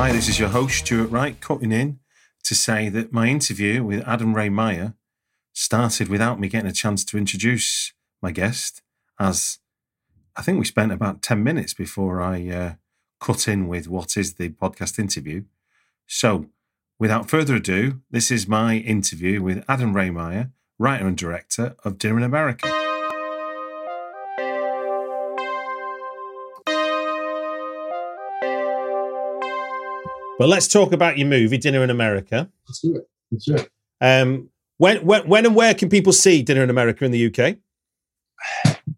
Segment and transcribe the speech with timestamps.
[0.00, 1.98] Hi, this is your host, Stuart Wright, cutting in
[2.44, 4.94] to say that my interview with Adam Rehmeier
[5.52, 8.80] started without me getting a chance to introduce my guest,
[9.18, 9.58] as
[10.36, 12.74] I think we spent about 10 minutes before I uh,
[13.18, 15.42] cut in with what is the podcast interview.
[16.06, 16.46] So,
[17.00, 22.18] without further ado, this is my interview with Adam Rehmeier, writer and director of Dinner
[22.18, 22.97] in America.
[30.38, 32.48] But let's talk about your movie, Dinner in America.
[32.68, 33.08] Let's do it.
[33.30, 33.68] Let's do it.
[34.00, 37.56] Um, when, when, when and where can people see Dinner in America in the UK?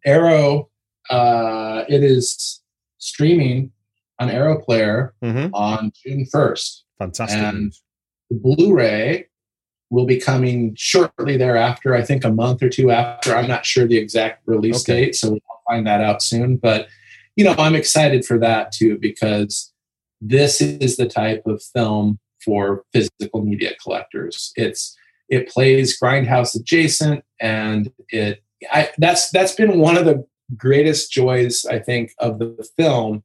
[0.04, 0.68] Arrow,
[1.08, 2.60] uh, it is
[2.98, 3.72] streaming
[4.18, 5.50] on Arrow Player Mhm.
[5.54, 6.84] on June 1st.
[6.98, 7.38] Fantastic.
[7.40, 7.72] And
[8.28, 9.26] the Blu-ray
[9.88, 11.94] will be coming shortly thereafter.
[11.94, 13.34] I think a month or two after.
[13.34, 15.06] I'm not sure the exact release Okay.
[15.06, 16.56] date, so we'll find that out soon.
[16.56, 16.88] But
[17.36, 19.69] you know, I'm excited for that too because
[20.20, 24.52] this is the type of film for physical media collectors.
[24.56, 24.96] It's
[25.28, 28.42] it plays grindhouse adjacent, and it
[28.72, 30.26] I, that's that's been one of the
[30.56, 33.22] greatest joys I think of the film,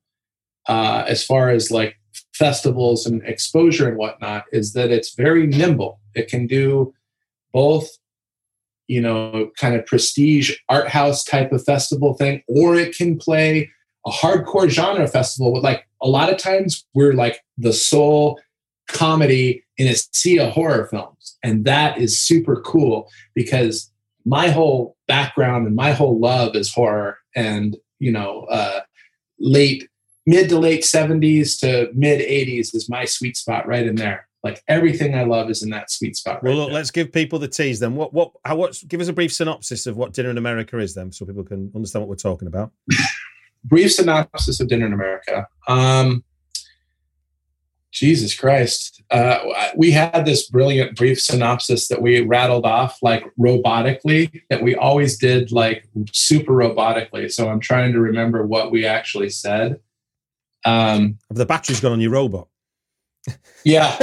[0.67, 1.95] uh, as far as like
[2.33, 5.99] festivals and exposure and whatnot, is that it's very nimble.
[6.13, 6.93] It can do
[7.51, 7.89] both,
[8.87, 13.71] you know, kind of prestige art house type of festival thing, or it can play
[14.05, 18.39] a hardcore genre festival with like a lot of times we're like the sole
[18.87, 21.37] comedy in a sea of horror films.
[21.43, 23.91] And that is super cool because
[24.25, 28.81] my whole background and my whole love is horror and, you know, uh,
[29.39, 29.87] late,
[30.25, 34.27] mid to late 70s to mid 80s is my sweet spot right in there.
[34.43, 36.43] Like everything I love is in that sweet spot.
[36.43, 36.75] Right Well, look, there.
[36.75, 37.95] let's give people the tease then.
[37.95, 40.93] What, what, how, what's, give us a brief synopsis of what Dinner in America is
[40.93, 42.71] then, so people can understand what we're talking about.
[43.65, 45.47] brief synopsis of Dinner in America.
[45.67, 46.23] Um,
[47.91, 49.01] Jesus Christ.
[49.09, 49.39] Uh,
[49.77, 55.17] we had this brilliant brief synopsis that we rattled off like robotically, that we always
[55.17, 57.31] did like super robotically.
[57.31, 59.79] So I'm trying to remember what we actually said.
[60.65, 62.49] Um, Have the batteries gone on your robot?
[63.63, 63.97] Yeah.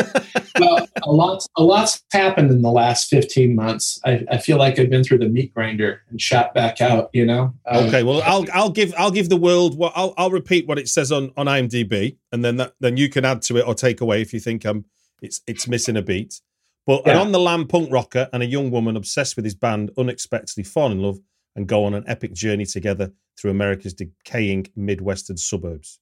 [0.58, 4.00] well, a lot's, a lot's happened in the last 15 months.
[4.04, 7.24] I, I feel like I've been through the meat grinder and shot back out, you
[7.24, 7.54] know?
[7.66, 10.78] Um, Okay, well, I'll I'll give I'll give the world what I'll I'll repeat what
[10.78, 13.74] it says on on IMDb, and then that then you can add to it or
[13.74, 14.84] take away if you think um
[15.20, 16.40] it's it's missing a beat.
[16.86, 19.92] But an on the lam punk rocker and a young woman obsessed with his band
[19.96, 21.20] unexpectedly fall in love
[21.54, 26.00] and go on an epic journey together through America's decaying midwestern suburbs.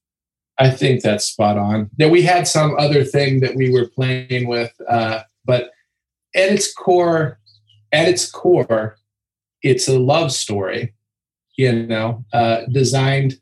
[0.61, 1.89] I think that's spot on.
[1.97, 5.71] Now we had some other thing that we were playing with, uh, but
[6.35, 7.39] at its core,
[7.91, 8.97] at its core,
[9.63, 10.93] it's a love story.
[11.57, 13.35] You know, uh, designed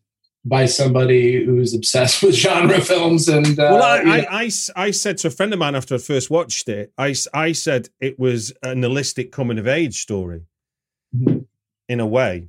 [0.45, 3.47] by somebody who's obsessed with genre films and.
[3.59, 4.49] Uh, well, I, I, I
[4.87, 7.89] I said to a friend of mine after I first watched it, I, I said
[7.99, 10.43] it was a nihilistic coming of age story
[11.15, 11.45] Mhm.
[11.87, 12.47] in a way.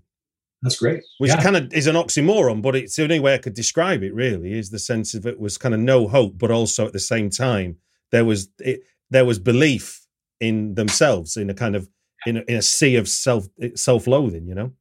[0.63, 1.03] That's great.
[1.19, 1.43] which Yeah.
[1.43, 4.15] kind of is an oxymoron, but it's the only way I could describe it.
[4.15, 6.99] Really, is the sense of it was kind of no hope, but also at the
[7.01, 7.77] same time
[8.13, 10.07] there was it, there was belief
[10.41, 11.89] in themselves in a kind of
[12.27, 14.47] in a, in a sea of self self loathing.
[14.47, 14.73] You know,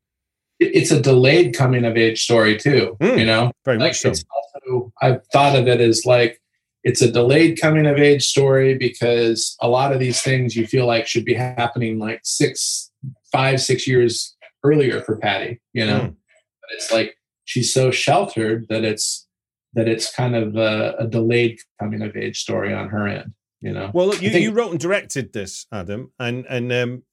[0.60, 2.98] it's a delayed coming of age story too.
[3.00, 3.20] Mm.
[3.20, 4.10] You know, very like much so.
[4.10, 6.42] it's also I've thought of it as like
[6.84, 10.86] it's a delayed coming of age story because a lot of these things you feel
[10.86, 12.90] like should be happening like six,
[13.32, 15.62] five, six years earlier for Patty.
[15.74, 16.16] You know, Mm.
[16.62, 17.16] but it's like
[17.46, 19.28] she's so sheltered that it's
[19.74, 23.34] that it's kind of a, a delayed coming of age story on her end.
[23.62, 23.92] You know.
[23.94, 27.04] Well, look, you, think, you wrote and directed this, Adam, and and um,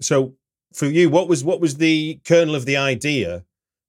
[0.00, 0.34] so
[0.74, 3.44] for you, what was what was the kernel of the idea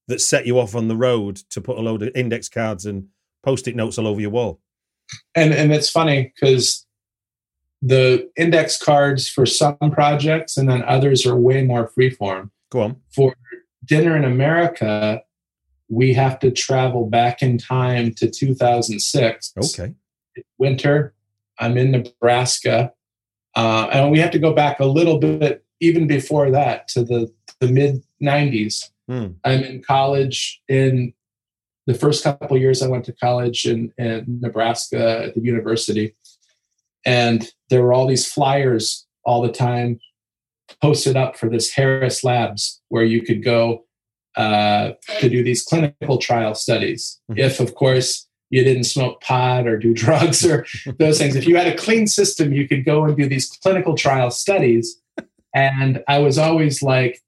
[0.08, 3.08] that set you off on the road to put a load of index cards and
[3.44, 4.60] post-it notes all over your wall?
[5.36, 6.83] And and it's funny because
[7.86, 12.50] the index cards for some projects and then others are way more freeform.
[12.72, 12.96] Go on.
[13.14, 13.36] For
[13.86, 15.22] Dinner in America,
[15.90, 19.54] we have to travel back in time to 2006.
[19.58, 19.94] Okay.
[20.58, 21.14] Winter.
[21.60, 22.94] I'm in Nebraska.
[23.56, 27.32] Uh, and we have to go back a little bit, even before that, to the,
[27.60, 28.90] the mid 90s.
[29.10, 29.34] Hmm.
[29.44, 31.14] I'm in college in
[31.86, 36.16] the first couple years I went to college in, in Nebraska at the university.
[37.06, 40.00] And there were all these flyers all the time
[40.80, 43.86] posted up for this Harris Labs where you could go
[44.38, 47.20] uh, to do these clinical trial studies.
[47.32, 47.40] Mm-hmm.
[47.40, 50.68] If, of course, you didn't smoke pot or do drugs or
[51.00, 51.36] those things.
[51.36, 55.02] If you had a clean system, you could go and do these clinical trial studies.
[55.56, 57.20] And I was always like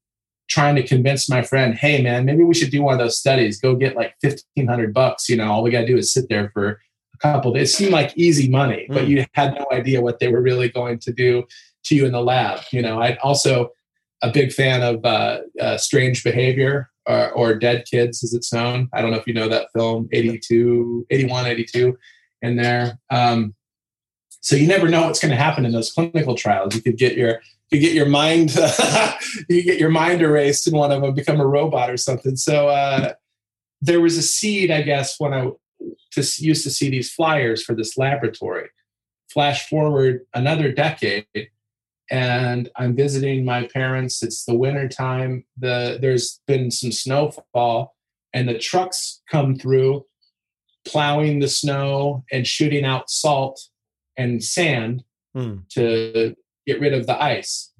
[0.48, 3.60] trying to convince my friend, hey man, maybe we should do one of those studies.
[3.60, 5.28] Go get like fifteen hundred bucks.
[5.28, 6.80] You know, all we gotta do is sit there for
[7.22, 7.70] a couple days.
[7.70, 9.08] It seemed like easy money, but mm.
[9.08, 11.44] you had no idea what they were really going to do
[11.84, 12.60] to you in the lab.
[12.72, 13.70] You know, I also
[14.22, 18.88] a big fan of uh, uh, Strange Behavior or, or, Dead Kids, as it's known.
[18.92, 21.98] I don't know if you know that film, 82, 81, 82
[22.42, 22.98] in there.
[23.10, 23.54] Um,
[24.40, 26.74] so you never know what's going to happen in those clinical trials.
[26.74, 27.40] You could get your
[27.70, 28.54] you get your mind
[29.48, 32.36] you get your mind erased in one of them, become a robot or something.
[32.36, 33.14] So uh,
[33.80, 35.50] there was a seed, I guess, when I
[36.16, 38.68] to, used to see these flyers for this laboratory.
[39.28, 41.26] Flash forward another decade,
[42.10, 44.22] and I'm visiting my parents.
[44.22, 45.44] It's the winter time.
[45.58, 47.96] The there's been some snowfall,
[48.32, 50.06] and the trucks come through,
[50.86, 53.60] plowing the snow and shooting out salt
[54.16, 55.04] and sand
[55.36, 55.68] mm.
[55.70, 56.34] to
[56.66, 57.72] get rid of the ice.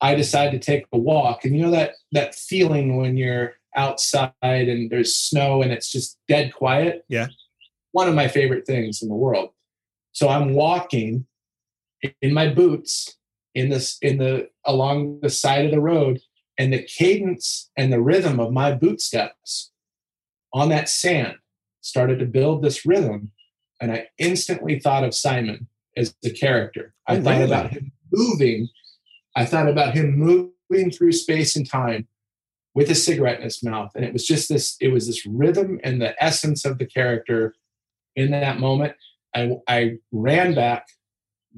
[0.00, 4.32] I decide to take a walk, and you know that that feeling when you're outside
[4.42, 7.04] and there's snow and it's just dead quiet.
[7.08, 7.28] Yeah,
[7.94, 9.50] one of my favorite things in the world.
[10.10, 11.26] So I'm walking
[12.20, 13.16] in my boots
[13.54, 16.20] in this in the along the side of the road
[16.58, 19.70] and the cadence and the rhythm of my boot steps
[20.52, 21.36] on that sand
[21.82, 23.30] started to build this rhythm
[23.80, 27.44] and i instantly thought of simon as the character i oh, thought really?
[27.44, 28.68] about him moving
[29.36, 32.06] i thought about him moving through space and time
[32.74, 35.78] with a cigarette in his mouth and it was just this it was this rhythm
[35.84, 37.54] and the essence of the character
[38.16, 38.94] in that moment
[39.34, 40.86] i, I ran back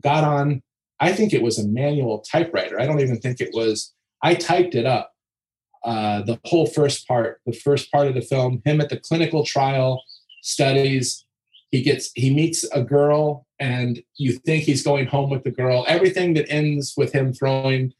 [0.03, 0.62] got on
[0.99, 2.81] I think it was a manual typewriter.
[2.81, 3.93] I don't even think it was,
[4.23, 5.12] I typed it up.
[5.85, 9.44] Uh, the whole first part, the first part of the film, him at the clinical
[9.44, 10.03] trial
[10.43, 11.25] studies.
[11.70, 15.85] He gets, he meets a girl, and you think he's going home with the girl.
[15.87, 17.93] Everything that ends with him throwing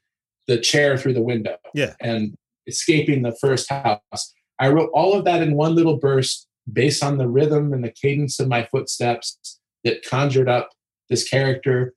[0.49, 2.35] the chair through the window, yeah, and
[2.67, 4.35] escaping the first house.
[4.59, 7.90] I wrote all of that in one little burst based on the rhythm and the
[7.90, 10.70] cadence of my footsteps that conjured up
[11.08, 11.94] this character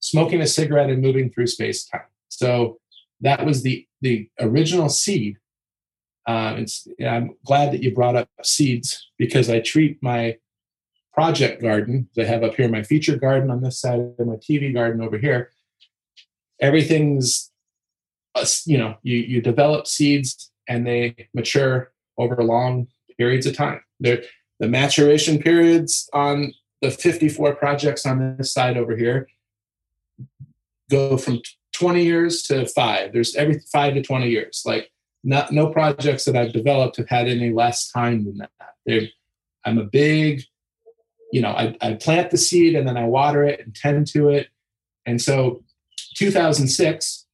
[0.00, 2.02] smoking a cigarette and moving through space time.
[2.28, 2.78] So
[3.20, 5.36] that was the the original seed.
[6.26, 6.64] Uh,
[7.06, 10.36] I'm glad that you brought up seeds because I treat my
[11.12, 14.72] project garden I have up here, my feature garden on this side, and my TV
[14.72, 15.50] garden over here.
[16.60, 17.50] Everything's,
[18.34, 22.86] uh, you know, you you develop seeds and they mature over long
[23.20, 23.82] periods of time.
[24.00, 24.24] The
[24.60, 29.28] maturation periods on the 54 projects on this side over here
[30.90, 31.40] go from
[31.74, 33.12] 20 years to five.
[33.12, 34.62] There's every five to 20 years.
[34.64, 34.90] Like
[35.22, 38.50] not, no projects that I've developed have had any less time than that.
[38.86, 39.08] They're,
[39.66, 40.42] I'm a big,
[41.30, 44.30] you know, I, I plant the seed and then I water it and tend to
[44.30, 44.48] it.
[45.04, 45.62] And so
[46.16, 47.26] 2006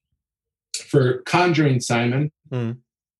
[0.88, 2.76] for Conjuring Simon, mm.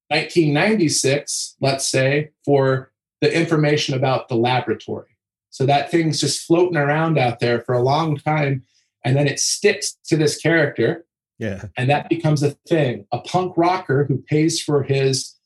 [0.09, 5.17] 1996, let's say, for the information about the laboratory.
[5.51, 8.65] So that thing's just floating around out there for a long time
[9.05, 11.07] and then it sticks to this character.
[11.39, 11.67] Yeah.
[11.77, 13.07] And that becomes a thing.
[13.13, 15.37] A punk rocker who pays for his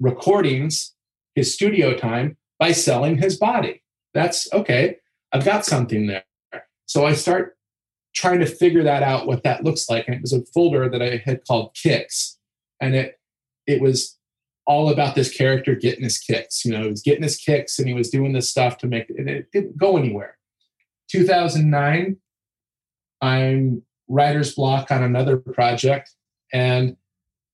[0.00, 0.94] recordings,
[1.34, 3.82] his studio time by selling his body.
[4.14, 4.96] That's okay.
[5.32, 6.24] I've got something there.
[6.86, 7.56] So I start
[8.14, 11.02] trying to figure that out what that looks like and it was a folder that
[11.02, 12.38] I had called kicks
[12.80, 13.17] and it
[13.68, 14.18] it was
[14.66, 16.64] all about this character getting his kicks.
[16.64, 19.08] You know, he was getting his kicks and he was doing this stuff to make
[19.08, 20.36] it, and it didn't go anywhere.
[21.10, 22.16] 2009,
[23.20, 26.10] I'm writer's block on another project
[26.52, 26.96] and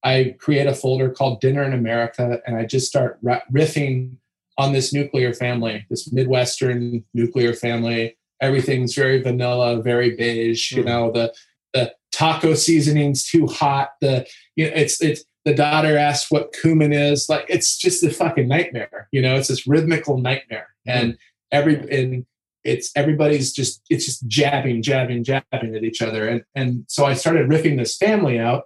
[0.04, 4.16] I create a folder called Dinner in America and I just start riffing
[4.56, 8.16] on this nuclear family, this Midwestern nuclear family.
[8.40, 10.72] Everything's very vanilla, very beige.
[10.72, 10.88] You hmm.
[10.88, 11.34] know, the
[11.72, 13.90] the taco seasoning's too hot.
[14.00, 17.28] The you know, it's it's the daughter asks what cumin is.
[17.28, 19.08] Like it's just a fucking nightmare.
[19.12, 20.68] You know, it's this rhythmical nightmare.
[20.88, 20.94] Mm.
[20.94, 21.18] And
[21.52, 22.26] every and
[22.64, 26.28] it's everybody's just it's just jabbing, jabbing, jabbing at each other.
[26.28, 28.64] And and so I started riffing this family out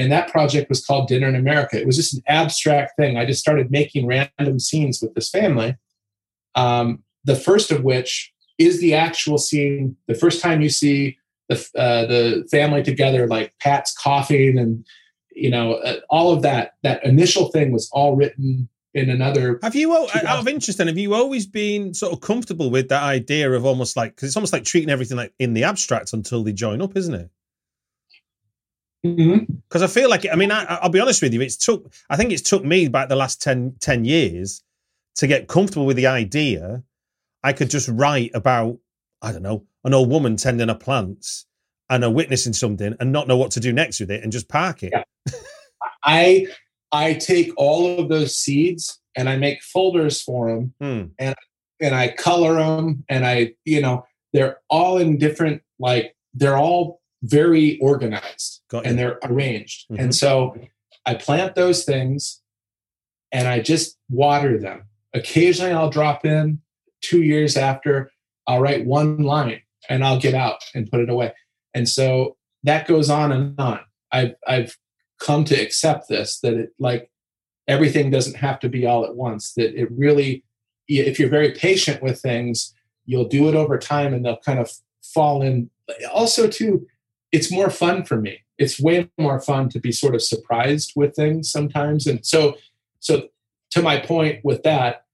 [0.00, 1.78] and that project was called Dinner in America.
[1.78, 3.18] It was just an abstract thing.
[3.18, 5.76] I just started making random scenes with this family.
[6.54, 9.96] Um, the first of which is the actual scene.
[10.06, 11.18] The first time you see
[11.50, 14.86] the uh, the family together, like Pat's coughing and
[15.32, 16.74] you know uh, all of that.
[16.82, 19.58] That initial thing was all written in another.
[19.62, 23.02] Have you, out of interest, and have you always been sort of comfortable with that
[23.02, 26.42] idea of almost like because it's almost like treating everything like in the abstract until
[26.42, 27.30] they join up, isn't it?
[29.02, 29.82] Because mm-hmm.
[29.82, 32.32] I feel like, I mean, I, will be honest with you, it's took, I think
[32.32, 34.62] it's took me about the last 10, 10 years
[35.16, 36.82] to get comfortable with the idea
[37.42, 38.78] I could just write about,
[39.22, 41.46] I don't know, an old woman tending her plants
[41.90, 44.48] and a witnessing something and not know what to do next with it and just
[44.48, 44.92] park it.
[44.92, 45.02] Yeah.
[46.04, 46.46] I,
[46.92, 51.04] I take all of those seeds and I make folders for them hmm.
[51.18, 51.34] and,
[51.80, 57.00] and I color them and I, you know, they're all in different, like, they're all
[57.24, 59.86] very organized and they're arranged.
[59.90, 60.00] Mm-hmm.
[60.00, 60.56] And so
[61.04, 62.40] I plant those things
[63.32, 64.84] and I just water them.
[65.12, 66.60] Occasionally I'll drop in
[67.02, 68.10] two years after,
[68.46, 71.32] I'll write one line and I'll get out and put it away.
[71.74, 73.80] And so that goes on and on.
[74.12, 74.76] I've, I've
[75.20, 77.10] come to accept this that it like
[77.68, 80.44] everything doesn't have to be all at once, that it really,
[80.88, 82.74] if you're very patient with things,
[83.06, 84.70] you'll do it over time and they'll kind of
[85.02, 85.70] fall in.
[86.12, 86.86] Also, too,
[87.32, 88.40] it's more fun for me.
[88.58, 92.06] It's way more fun to be sort of surprised with things sometimes.
[92.06, 92.56] And so,
[92.98, 93.28] so
[93.70, 95.04] to my point with that,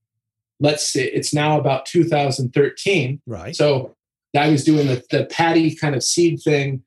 [0.58, 3.20] let's see, it's now about 2013.
[3.26, 3.54] Right.
[3.54, 3.95] So
[4.36, 6.82] I was doing the, the Patty kind of seed thing.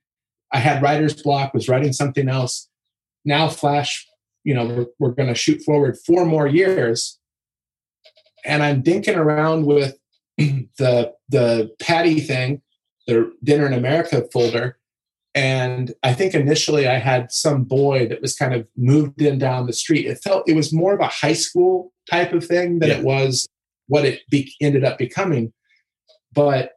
[0.51, 2.68] I had writer's block, was writing something else.
[3.25, 4.08] Now, Flash,
[4.44, 7.20] you know, we're, we're going to shoot forward four more years.
[8.46, 9.96] And I'm dinking around with
[10.38, 12.62] the the Patty thing,
[13.06, 14.79] the Dinner in America folder,
[15.36, 19.68] and I think initially I had some boy that was kind of moved in down
[19.68, 20.06] the street.
[20.06, 22.98] It felt it was more of a high school type of thing than yeah.
[22.98, 23.48] it was
[23.88, 25.53] what it be, ended up becoming.
[26.34, 26.72] But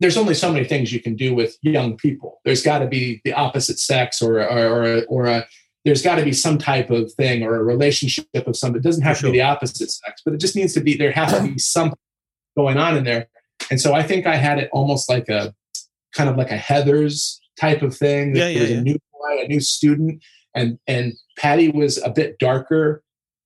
[0.00, 2.40] there's only so many things you can do with young people.
[2.44, 5.46] There's got to be the opposite sex, or or or, or a
[5.84, 8.74] there's got to be some type of thing or a relationship of some.
[8.74, 9.28] It doesn't have sure.
[9.28, 10.96] to be the opposite sex, but it just needs to be.
[10.96, 11.98] There has to be something
[12.56, 13.28] going on in there.
[13.70, 15.54] And so I think I had it almost like a
[16.14, 18.34] kind of like a Heather's type of thing.
[18.34, 18.78] Yeah, yeah, was yeah.
[18.78, 20.22] a new boy, a new student,
[20.54, 23.02] and and Patty was a bit darker,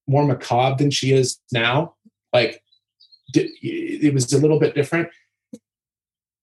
[0.07, 1.95] more macabre than she is now.
[2.33, 2.63] Like
[3.35, 5.09] it was a little bit different.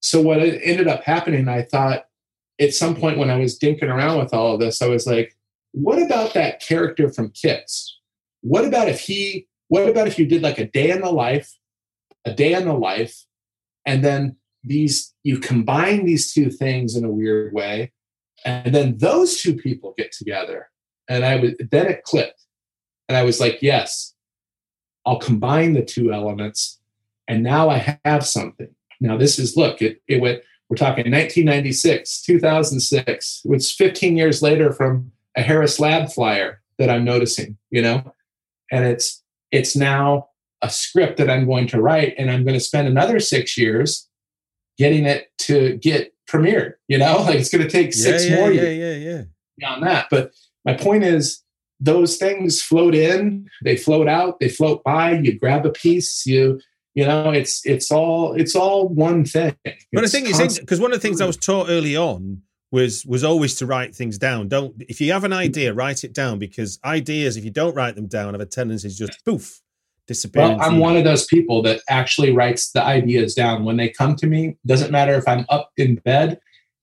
[0.01, 2.05] So what ended up happening, I thought
[2.59, 5.35] at some point when I was dinking around with all of this, I was like,
[5.71, 7.99] what about that character from Kicks?
[8.41, 9.47] What about if he?
[9.69, 11.51] What about if you did like a day in the life,
[12.25, 13.25] a day in the life,
[13.85, 17.91] and then these you combine these two things in a weird way
[18.45, 20.69] and then those two people get together
[21.07, 22.43] and i was then it clicked
[23.07, 24.13] and i was like yes
[25.05, 26.79] i'll combine the two elements
[27.27, 32.21] and now i have something now this is look it, it went we're talking 1996
[32.23, 38.13] 2006 it's 15 years later from a harris lab flyer that i'm noticing you know
[38.71, 40.27] and it's it's now
[40.61, 44.07] a script that i'm going to write and i'm going to spend another six years
[44.77, 46.73] getting it to get premiered.
[46.87, 49.23] You know, like it's going to take six yeah, yeah, more yeah, years yeah, yeah.
[49.57, 50.07] beyond that.
[50.09, 50.31] But
[50.65, 51.43] my point is,
[51.79, 55.11] those things float in, they float out, they float by.
[55.11, 56.59] You grab a piece, you
[56.97, 59.55] you know, it's it's all it's all one thing.
[59.93, 63.05] But I think it's because one of the things I was taught early on was
[63.05, 64.47] was always to write things down.
[64.47, 65.37] Don't if you have an mm.
[65.37, 68.89] idea, write it down because ideas, if you don't write them down, have a tendency
[68.89, 69.61] to just poof
[70.07, 70.41] disappear.
[70.41, 74.15] well, I'm one of those people that actually writes the ideas down when they come
[74.15, 74.57] to me.
[74.65, 76.39] Doesn't matter if I'm up in bed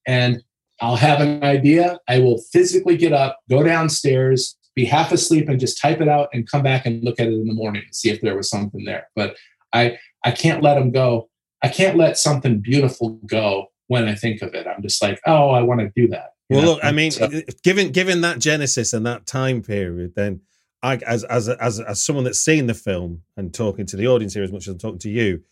[0.06, 0.44] and
[0.80, 1.98] I'll have an idea.
[2.06, 6.28] I will physically get up, go downstairs, be half asleep, and just type it out
[6.32, 8.48] and come back and look at it in the morning and see if there was
[8.48, 9.08] something there.
[9.16, 9.34] But
[9.74, 11.28] I I can't let them go.
[11.62, 14.66] I can't let something beautiful go when I think of it.
[14.66, 16.30] I'm just like, oh, I want to do that.
[16.48, 16.72] Well, know?
[16.72, 17.28] look, I mean, so,
[17.62, 20.40] given given that genesis and that time period, then
[20.82, 24.34] I, as as as as someone that's seen the film and talking to the audience
[24.34, 25.42] here as much as I'm talking to you,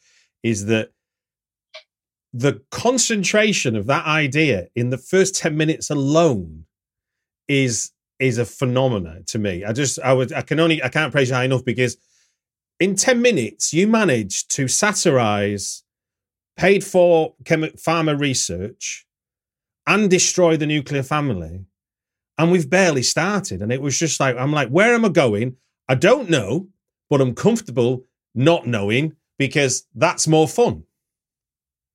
[0.42, 0.90] is that
[2.32, 6.64] the concentration of that idea in the first 10 minutes alone
[7.48, 9.64] is is a phenomenon to me.
[9.64, 11.96] I just I would I can only I can't praise you high enough because
[12.80, 15.82] in 10 minutes, you managed to satirize
[16.56, 19.06] paid for chemi- pharma research
[19.86, 21.64] and destroy the nuclear family.
[22.38, 23.62] And we've barely started.
[23.62, 25.56] And it was just like, I'm like, where am I going?
[25.88, 26.68] I don't know,
[27.10, 30.84] but I'm comfortable not knowing because that's more fun.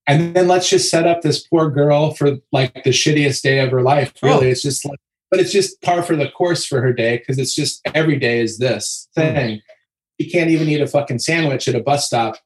[0.07, 3.72] And then let's just set up this poor girl for like the shittiest day of
[3.72, 4.13] her life.
[4.24, 4.51] Really, oh.
[4.51, 7.53] it's just like, but it's just par for the course for her day because it's
[7.53, 9.57] just every day is this thing.
[9.57, 9.62] Mm
[10.17, 12.38] you can't even eat a fucking sandwich at a bus stop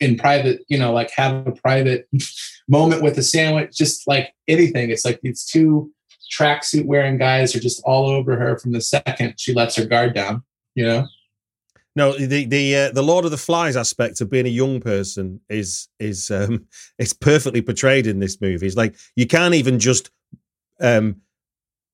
[0.00, 2.08] in private, you know, like have a private
[2.68, 4.90] moment with a sandwich, just like anything.
[4.90, 5.92] It's like these two
[6.32, 10.14] tracksuit wearing guys are just all over her from the second she lets her guard
[10.14, 10.42] down,
[10.74, 11.06] you know?
[11.96, 15.40] No, the the uh, the Lord of the Flies aspect of being a young person
[15.48, 16.66] is is um
[16.98, 18.66] it's perfectly portrayed in this movie.
[18.66, 20.10] It's like you can't even just
[20.80, 21.16] um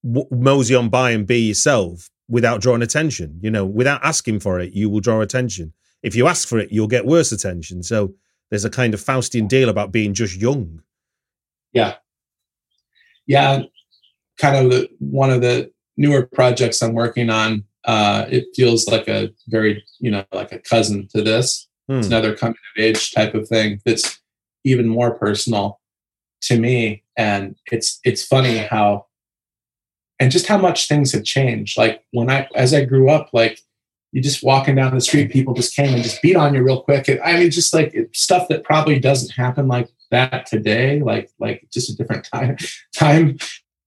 [0.02, 3.38] mosey on by and be yourself without drawing attention.
[3.42, 5.72] You know, without asking for it, you will draw attention.
[6.02, 7.82] If you ask for it, you'll get worse attention.
[7.82, 8.14] So
[8.50, 10.82] there's a kind of Faustian deal about being just young.
[11.72, 11.94] Yeah.
[13.26, 13.62] Yeah.
[14.38, 17.64] Kind of the, one of the newer projects I'm working on.
[17.84, 21.68] Uh, it feels like a very, you know, like a cousin to this.
[21.88, 21.98] Hmm.
[21.98, 24.20] It's another coming of age type of thing that's
[24.64, 25.80] even more personal
[26.42, 27.02] to me.
[27.16, 29.06] And it's it's funny how
[30.20, 31.76] and just how much things have changed.
[31.76, 33.60] Like when I, as I grew up, like
[34.12, 36.82] you just walking down the street, people just came and just beat on you real
[36.82, 37.08] quick.
[37.24, 41.00] I mean, just like stuff that probably doesn't happen like that today.
[41.00, 42.56] Like, like just a different time.
[42.94, 43.38] Time.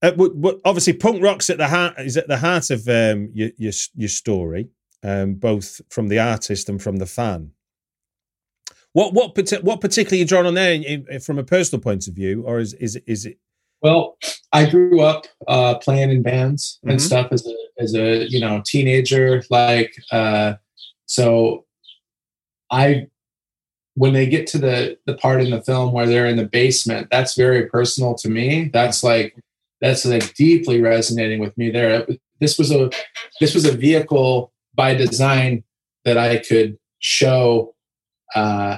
[0.02, 0.12] Uh,
[0.66, 4.10] obviously, punk rock's at the heart is at the heart of um, your, your, your
[4.10, 4.70] story,
[5.04, 7.52] um, both from the artist and from the fan.
[8.94, 12.14] What what what particularly you drawn on there in, in, from a personal point of
[12.14, 13.38] view, or is is is it
[13.82, 14.18] well,
[14.58, 17.06] I grew up uh, playing in bands and mm-hmm.
[17.06, 19.44] stuff as a as a you know teenager.
[19.52, 20.56] Like, uh,
[21.06, 21.66] so
[22.72, 23.08] I
[23.94, 27.10] when they get to the the part in the film where they're in the basement,
[27.12, 28.72] that's very personal to me.
[28.74, 29.36] That's like
[29.80, 31.70] that's like deeply resonating with me.
[31.70, 32.08] There,
[32.40, 32.90] this was a
[33.40, 35.64] this was a vehicle by design
[36.04, 37.76] that I could show
[38.34, 38.78] uh,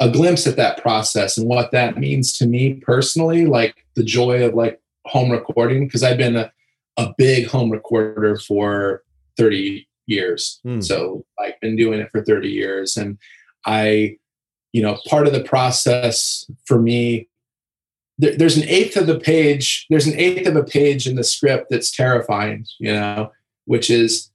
[0.00, 4.44] a glimpse at that process and what that means to me personally, like the joy
[4.44, 6.52] of like home recording, because I've been a,
[6.96, 9.02] a big home recorder for
[9.36, 10.60] 30 years.
[10.66, 10.82] Mm.
[10.84, 12.96] So I've been doing it for 30 years.
[12.96, 13.18] And
[13.66, 14.16] I,
[14.72, 17.28] you know, part of the process for me,
[18.18, 21.24] there, there's an eighth of the page, there's an eighth of a page in the
[21.24, 23.32] script that's terrifying, you know,
[23.64, 24.30] which is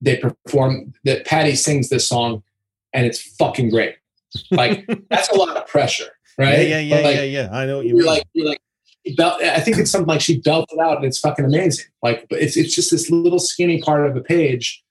[0.00, 2.42] they perform that Patty sings this song
[2.94, 3.96] and it's fucking great
[4.50, 6.68] like that's a lot of pressure, right?
[6.68, 7.48] Yeah, yeah, yeah, like, yeah, yeah.
[7.52, 8.06] I know what you are mean.
[8.06, 8.60] Like, you're like,
[9.18, 11.86] I think it's something like she belted out, and it's fucking amazing.
[12.02, 14.82] Like, it's it's just this little skinny part of a page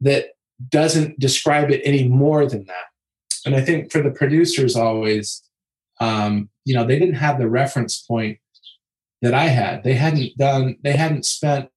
[0.00, 0.30] that
[0.68, 2.86] doesn't describe it any more than that.
[3.46, 5.42] And I think for the producers, always,
[6.00, 8.38] um, you know, they didn't have the reference point
[9.22, 9.84] that I had.
[9.84, 10.76] They hadn't done.
[10.82, 11.70] They hadn't spent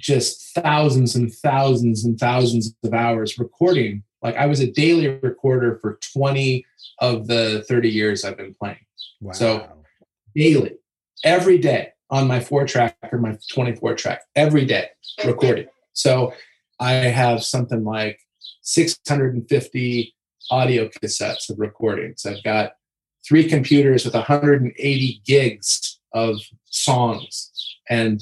[0.00, 5.78] just thousands and thousands and thousands of hours recording like I was a daily recorder
[5.80, 6.64] for 20
[7.00, 8.84] of the 30 years I've been playing.
[9.20, 9.32] Wow.
[9.32, 9.68] So
[10.38, 10.76] daily,
[11.24, 14.88] every day on my four track or my 24 track, every day
[15.24, 15.66] recording.
[15.92, 16.32] So
[16.80, 18.20] I have something like
[18.62, 20.14] 650
[20.50, 22.24] audio cassettes of recordings.
[22.24, 22.72] I've got
[23.26, 27.50] three computers with 180 gigs of songs.
[27.90, 28.20] And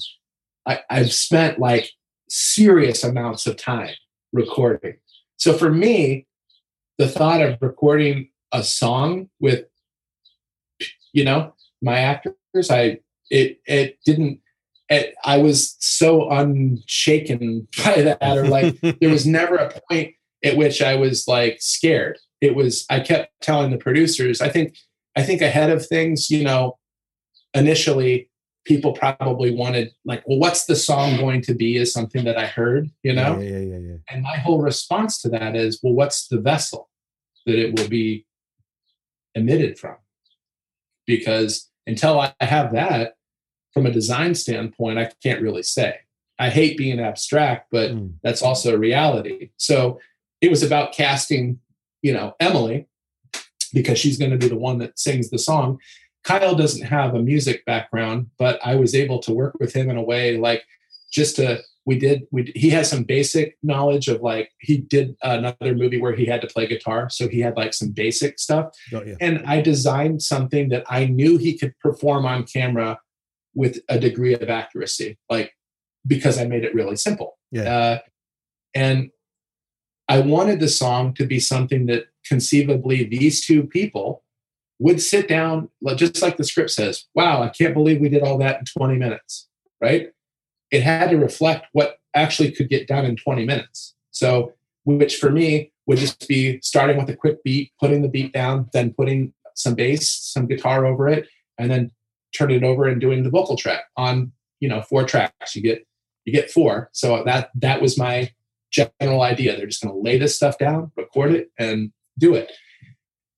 [0.66, 1.90] I, I've spent like
[2.29, 3.94] serious amounts of time
[4.33, 4.94] recording.
[5.37, 6.26] So for me,
[6.98, 9.66] the thought of recording a song with,
[11.12, 14.40] you know, my actors, I it it didn't.
[14.88, 20.56] It, I was so unshaken by that, or like there was never a point at
[20.56, 22.18] which I was like scared.
[22.40, 24.40] It was I kept telling the producers.
[24.40, 24.76] I think
[25.16, 26.78] I think ahead of things, you know,
[27.54, 28.28] initially
[28.66, 32.44] people probably wanted like well what's the song going to be is something that i
[32.44, 35.94] heard you know yeah, yeah, yeah, yeah, and my whole response to that is well
[35.94, 36.90] what's the vessel
[37.46, 38.26] that it will be
[39.34, 39.96] emitted from
[41.07, 43.16] because until i have that
[43.73, 46.01] from a design standpoint i can't really say.
[46.38, 48.12] I hate being abstract but mm.
[48.23, 49.51] that's also a reality.
[49.57, 50.01] So
[50.40, 51.61] it was about casting
[52.03, 52.87] you know emily
[53.73, 55.79] because she's going to be the one that sings the song.
[56.25, 59.97] Kyle doesn't have a music background, but I was able to work with him in
[59.97, 60.64] a way like
[61.12, 65.75] just to we did we he has some basic knowledge of like he did another
[65.75, 69.03] movie where he had to play guitar so he had like some basic stuff oh,
[69.05, 69.14] yeah.
[69.20, 72.99] and i designed something that i knew he could perform on camera
[73.55, 75.53] with a degree of accuracy like
[76.07, 77.62] because i made it really simple yeah.
[77.62, 77.99] Uh,
[78.75, 79.11] and
[80.09, 84.22] I wanted the song to be something that conceivably these two people
[84.79, 88.38] would sit down, just like the script says, wow, I can't believe we did all
[88.38, 89.49] that in 20 minutes,
[89.81, 90.11] right?
[90.70, 93.94] It had to reflect what actually could get done in 20 minutes.
[94.11, 94.52] So,
[94.85, 98.68] which for me would just be starting with a quick beat, putting the beat down,
[98.72, 101.90] then putting some bass, some guitar over it, and then
[102.37, 105.55] turning it over and doing the vocal track on, you know, four tracks.
[105.55, 105.87] You get
[106.24, 106.90] you get four.
[106.92, 108.33] So that that was my
[108.70, 109.57] general idea.
[109.57, 112.52] They're just going to lay this stuff down, record it, and do it.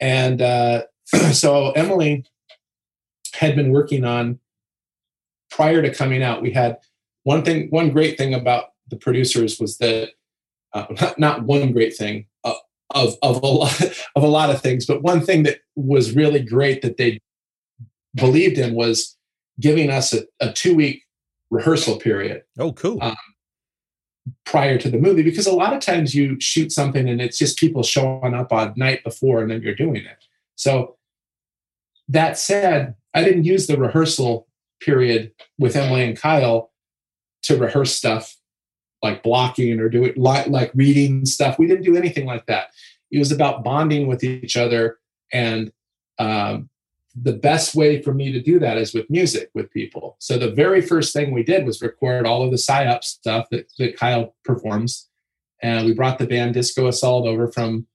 [0.00, 0.82] And uh,
[1.32, 2.24] so Emily
[3.34, 4.40] had been working on
[5.50, 6.42] prior to coming out.
[6.42, 6.78] We had
[7.24, 10.10] one thing, one great thing about the producers was that
[10.72, 12.54] uh, not, not one great thing uh,
[12.90, 13.80] of of a lot
[14.16, 17.20] of a lot of things, but one thing that was really great that they
[18.14, 19.16] believed in was
[19.60, 21.02] giving us a, a two week
[21.50, 22.42] rehearsal period.
[22.58, 22.98] Oh, cool.
[23.02, 23.16] Um,
[24.44, 27.58] prior to the movie, because a lot of times you shoot something and it's just
[27.58, 30.24] people showing up on night before and then you're doing it.
[30.56, 30.96] So
[32.08, 34.46] that said, I didn't use the rehearsal
[34.80, 36.67] period with Emily and Kyle
[37.48, 38.36] to rehearse stuff
[39.02, 41.58] like blocking or doing like, like reading stuff.
[41.58, 42.68] We didn't do anything like that.
[43.10, 44.98] It was about bonding with each other.
[45.32, 45.72] And
[46.18, 46.68] um,
[47.14, 50.16] the best way for me to do that is with music with people.
[50.18, 53.70] So the very first thing we did was record all of the psyop stuff that,
[53.78, 55.08] that Kyle performs.
[55.62, 57.86] And we brought the band Disco Assault over from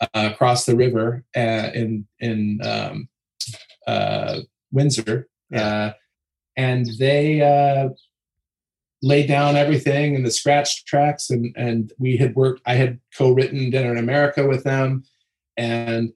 [0.00, 3.08] uh, across the river uh, in in um,
[3.86, 5.66] uh, Windsor, yeah.
[5.66, 5.92] Uh,
[6.56, 7.90] and they uh,
[9.02, 12.62] laid down everything in the scratch tracks, and and we had worked.
[12.66, 15.04] I had co-written Dinner in America with them,
[15.56, 16.12] and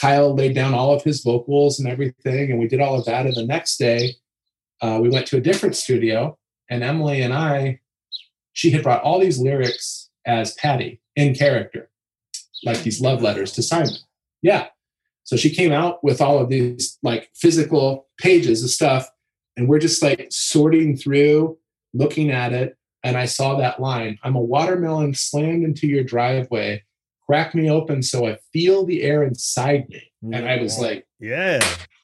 [0.00, 3.26] Kyle laid down all of his vocals and everything, and we did all of that.
[3.26, 4.14] And the next day,
[4.80, 6.36] uh, we went to a different studio,
[6.68, 7.80] and Emily and I,
[8.52, 11.90] she had brought all these lyrics as Patty in character,
[12.64, 13.94] like these love letters to Simon.
[14.42, 14.66] Yeah.
[15.22, 19.08] So she came out with all of these like physical pages of stuff,
[19.56, 21.56] and we're just like sorting through,
[21.94, 22.76] looking at it.
[23.02, 26.82] And I saw that line I'm a watermelon slammed into your driveway.
[27.26, 30.02] Crack me open so I feel the air inside me.
[30.22, 31.60] And I was like, Yeah,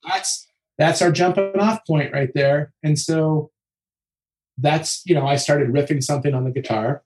[0.08, 0.46] that's
[0.78, 2.72] that's our jumping off point right there.
[2.82, 3.50] And so
[4.56, 7.02] that's, you know, I started riffing something on the guitar.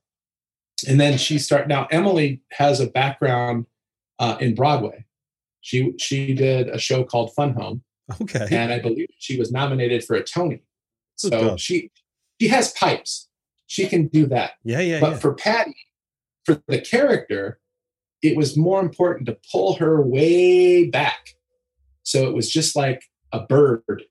[0.88, 3.66] And then she started now Emily has a background
[4.18, 5.07] uh, in Broadway.
[5.61, 7.83] She she did a show called Fun Home.
[8.20, 8.47] Okay.
[8.51, 10.62] And I believe she was nominated for a Tony.
[11.16, 11.90] So she
[12.40, 13.29] she has pipes.
[13.66, 14.53] She can do that.
[14.64, 15.01] Yeah, yeah.
[15.01, 15.18] But yeah.
[15.18, 15.77] for Patty,
[16.44, 17.59] for the character,
[18.23, 21.31] it was more important to pull her way back.
[22.03, 24.05] So it was just like a bird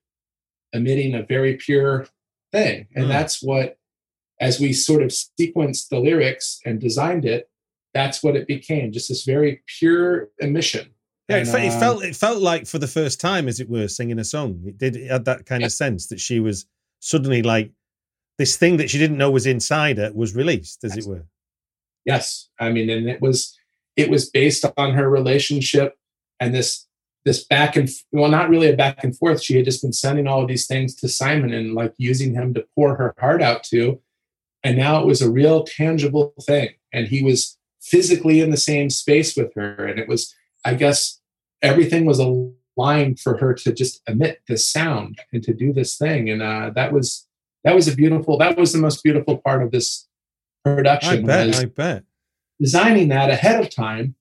[0.74, 2.08] emitting a very pure
[2.52, 2.88] thing.
[2.96, 3.10] And mm.
[3.10, 3.78] that's what,
[4.40, 7.50] as we sort of sequenced the lyrics and designed it,
[7.94, 10.94] that's what it became just this very pure emission
[11.30, 13.88] yeah, and, it, it, felt it felt like for the first time, as it were,
[13.88, 14.62] singing a song.
[14.66, 15.68] It did it had that kind yeah.
[15.68, 16.66] of sense that she was
[17.00, 17.72] suddenly like
[18.38, 21.06] this thing that she didn't know was inside her was released, as yes.
[21.06, 21.26] it were.
[22.06, 23.58] Yes, I mean, and it was
[23.96, 25.98] it was based on her relationship
[26.39, 26.88] and this
[27.26, 29.41] this back and well, not really a back and forth.
[29.41, 32.54] She had just been sending all of these things to Simon and like using him
[32.54, 34.02] to pour her heart out to,
[34.63, 38.89] and now it was a real tangible thing, and he was physically in the same
[38.89, 40.34] space with her, and it was
[40.65, 41.19] I guess
[41.62, 46.30] everything was aligned for her to just emit this sound and to do this thing.
[46.30, 47.26] And uh, that was
[47.63, 48.38] that was a beautiful.
[48.38, 50.08] That was the most beautiful part of this
[50.63, 51.30] production.
[51.30, 51.56] I bet.
[51.56, 52.04] I bet.
[52.60, 54.15] Designing that ahead of time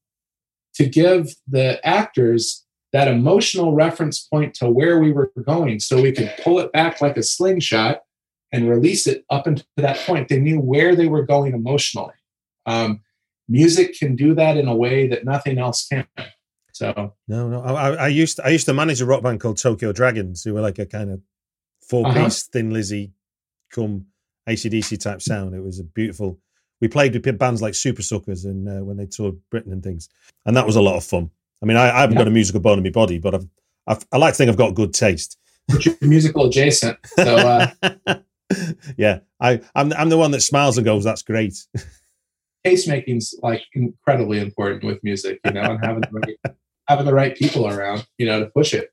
[0.74, 6.12] to give the actors that emotional reference point to where we were going, so we
[6.12, 8.02] could pull it back like a slingshot
[8.52, 10.28] and release it up into that point.
[10.28, 12.14] They knew where they were going emotionally.
[12.66, 13.00] Um,
[13.48, 16.07] music can do that in a way that nothing else can.
[16.72, 17.62] So no, no.
[17.62, 20.55] I, I used to, I used to manage a rock band called Tokyo Dragons, who
[20.55, 21.20] were like a kind of
[21.87, 22.50] four piece uh-huh.
[22.52, 23.12] Thin Lizzy,
[23.72, 24.06] come
[24.48, 25.54] ACDC type sound.
[25.54, 26.38] It was a beautiful.
[26.80, 30.08] We played with bands like Supersuckers and uh, when they toured Britain and things,
[30.46, 31.30] and that was a lot of fun.
[31.62, 33.46] I mean, I, I haven't got a musical bone in my body, but I've,
[33.87, 35.38] I've, i like to think I've got good taste.
[36.00, 36.98] musical adjacent.
[37.16, 37.70] So uh...
[38.96, 41.54] yeah, I I'm I'm the one that smiles and goes, "That's great."
[42.64, 46.56] taste making's like incredibly important with music, you know, and having the right,
[46.88, 48.90] having the right people around, you know, to push it.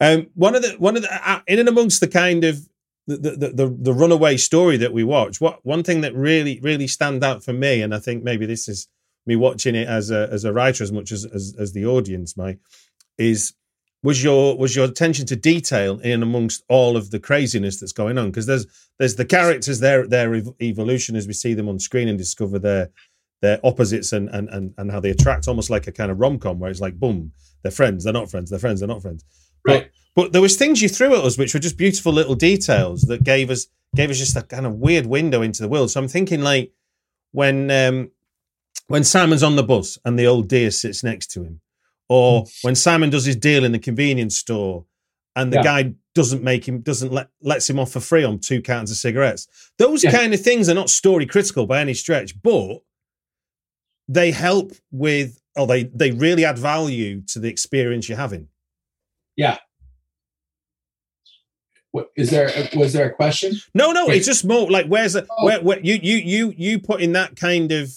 [0.00, 2.68] Um, one of the one of the uh, in and amongst the kind of
[3.08, 6.86] the, the the the runaway story that we watch, what one thing that really really
[6.86, 8.86] stand out for me, and I think maybe this is
[9.26, 12.36] me watching it as a as a writer as much as as, as the audience
[12.36, 12.58] might,
[13.16, 13.54] is
[14.02, 18.18] was your was your attention to detail in amongst all of the craziness that's going
[18.18, 18.66] on because there's
[18.98, 22.90] there's the characters their their evolution as we see them on screen and discover their
[23.40, 26.38] their opposites and and and, and how they attract, almost like a kind of rom
[26.38, 29.24] com where it's like, boom, they're friends, they're not friends, they're friends, they're not friends.
[29.68, 29.90] Right.
[30.14, 33.02] But, but there was things you threw at us which were just beautiful little details
[33.02, 35.90] that gave us gave us just a kind of weird window into the world.
[35.90, 36.72] So I'm thinking like
[37.32, 38.10] when um
[38.88, 41.60] when Simon's on the bus and the old dear sits next to him,
[42.08, 42.64] or Mm.
[42.64, 44.84] when Simon does his deal in the convenience store
[45.36, 45.62] and the Yeah.
[45.62, 48.96] guy doesn't make him doesn't let lets him off for free on two cartons of
[48.96, 49.46] cigarettes.
[49.78, 50.10] Those Yeah.
[50.10, 52.82] kind of things are not story critical by any stretch, but
[54.08, 58.48] they help with or they they really add value to the experience you're having.
[61.92, 63.54] What, is there was there a question?
[63.74, 65.44] No, no, it's just more like where's the, Oh.
[65.46, 67.90] where where you you you you put in that kind of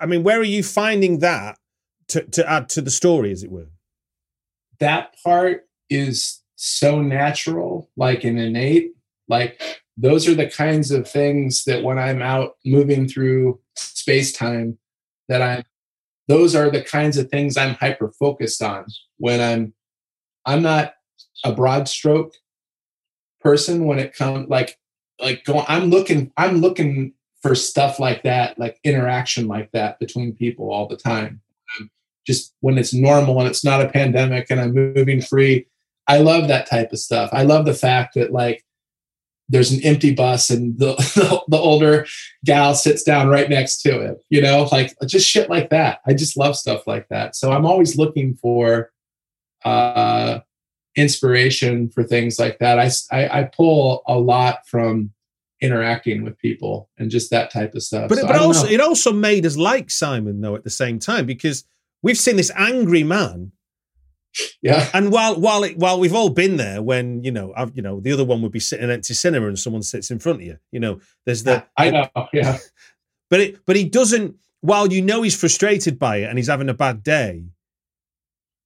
[0.00, 1.58] I mean, where are you finding that
[2.08, 3.66] to to add to the story, as it were?
[4.78, 8.92] that part is so natural, like an innate.
[9.26, 9.60] Like
[9.96, 14.78] those are the kinds of things that when I'm out moving through space time,
[15.28, 15.64] that I'm.
[16.28, 18.84] Those are the kinds of things I'm hyper focused on
[19.16, 19.72] when I'm.
[20.46, 20.94] I'm not
[21.44, 22.34] a broad stroke
[23.40, 24.78] person when it comes like
[25.20, 25.64] like going.
[25.68, 26.32] I'm looking.
[26.36, 31.40] I'm looking for stuff like that, like interaction like that between people all the time
[31.78, 31.90] um,
[32.26, 35.66] just when it's normal and it's not a pandemic and I'm moving free.
[36.08, 37.30] I love that type of stuff.
[37.32, 38.64] I love the fact that like
[39.48, 42.06] there's an empty bus and the, the, the older
[42.44, 46.00] gal sits down right next to it, you know, like just shit like that.
[46.06, 47.36] I just love stuff like that.
[47.36, 48.90] So I'm always looking for
[49.66, 50.40] uh,
[50.96, 52.78] inspiration for things like that.
[52.78, 55.10] I, I, I pull a lot from
[55.60, 58.08] interacting with people and just that type of stuff.
[58.08, 58.72] But So but also know.
[58.72, 61.64] it also made us like Simon though at the same time because
[62.02, 63.52] we've seen this angry man,
[64.62, 67.82] yeah, and while while it, while we've all been there when you know I've, you
[67.82, 70.18] know the other one would be sitting in an empty cinema and someone sits in
[70.18, 72.08] front of you, you know there's the I know.
[72.32, 72.58] Yeah.
[73.30, 76.68] but it but he doesn't while you know he's frustrated by it and he's having
[76.68, 77.44] a bad day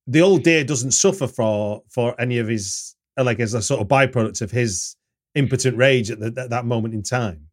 [0.06, 3.80] the old dear doesn't suffer for for any of his uh, like as a sort
[3.80, 4.96] of byproduct of his
[5.34, 7.46] impotent rage at, the, at that moment in time.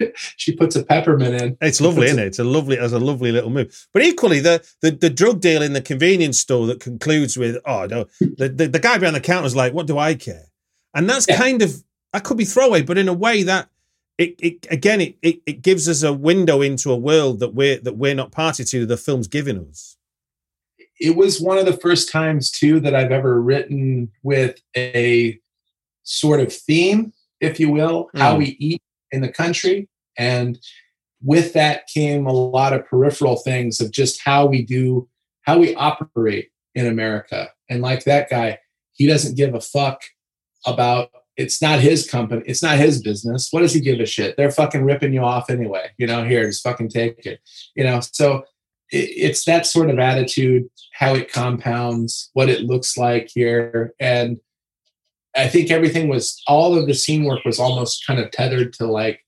[0.16, 1.56] She puts a peppermint in.
[1.60, 2.26] it's lovely isn't it?
[2.26, 3.86] It's a lovely as a lovely little move.
[3.92, 7.86] But equally the, the the drug deal in the convenience store that concludes with oh
[7.86, 10.46] no the, the, the guy behind the counter is like what do i care?
[10.94, 11.36] And that's Yeah.
[11.38, 13.68] kind of that could be throwaway but in a way that
[14.18, 17.78] it, it again it, it it gives us a window into a world that we're
[17.78, 19.96] that we're not party to the film's giving us
[21.00, 25.38] It was one of the first times too that I've ever written with a
[26.04, 28.38] sort of theme, if you will, how Mm.
[28.38, 29.88] we eat in the country.
[30.16, 30.58] And
[31.22, 35.08] with that came a lot of peripheral things of just how we do,
[35.42, 37.50] how we operate in America.
[37.68, 38.58] And like that guy,
[38.92, 40.02] he doesn't give a fuck
[40.66, 43.48] about it's not his company, it's not his business.
[43.50, 44.36] What does he give a shit?
[44.36, 45.90] They're fucking ripping you off anyway.
[45.98, 47.40] You know, here, just fucking take it.
[47.74, 48.44] You know, so
[48.90, 53.92] it's that sort of attitude, how it compounds, what it looks like here.
[53.98, 54.38] And
[55.36, 58.86] I think everything was all of the scene work was almost kind of tethered to
[58.86, 59.20] like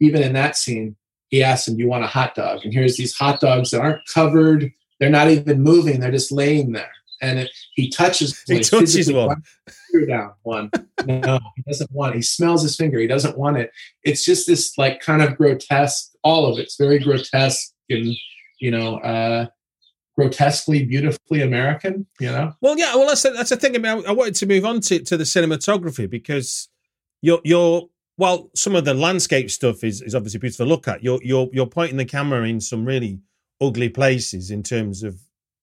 [0.00, 0.96] even in that scene,
[1.28, 2.60] he asked him, Do you want a hot dog?
[2.64, 6.72] And here's these hot dogs that aren't covered, they're not even moving, they're just laying
[6.72, 6.90] there.
[7.22, 9.42] And it, he touches He like, touches one.
[9.90, 10.70] finger down one.
[11.06, 12.16] No, he doesn't want it.
[12.16, 12.98] He smells his finger.
[12.98, 13.70] He doesn't want it.
[14.02, 18.16] It's just this like kind of grotesque, all of it's very grotesque and
[18.58, 19.46] you know, uh
[20.16, 22.52] grotesquely beautifully American, you know?
[22.60, 24.64] well yeah well that's the, that's the thing I mean I, I wanted to move
[24.64, 26.68] on to, to the cinematography because
[27.20, 31.04] you're you're while some of the landscape stuff is, is obviously beautiful to look at
[31.04, 33.20] you're you're you're pointing the camera in some really
[33.60, 35.20] ugly places in terms of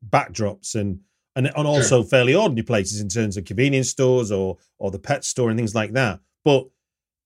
[0.10, 1.00] backdrops and
[1.36, 5.24] and, and also fairly ordinary places in terms of convenience stores or or the pet
[5.24, 6.20] store and things like that.
[6.46, 6.68] But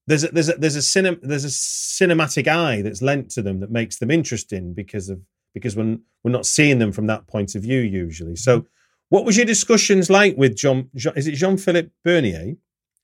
[0.07, 3.59] there's a, there's a there's a cinem, there's a cinematic eye that's lent to them
[3.59, 5.19] that makes them interesting because of
[5.57, 8.35] because when we're not seeing them from that point of view usually.
[8.35, 8.65] So,
[9.09, 10.89] what was your discussions like with John?
[10.95, 12.49] Jean, is it Jean Philippe Bernier?
[12.49, 12.55] Is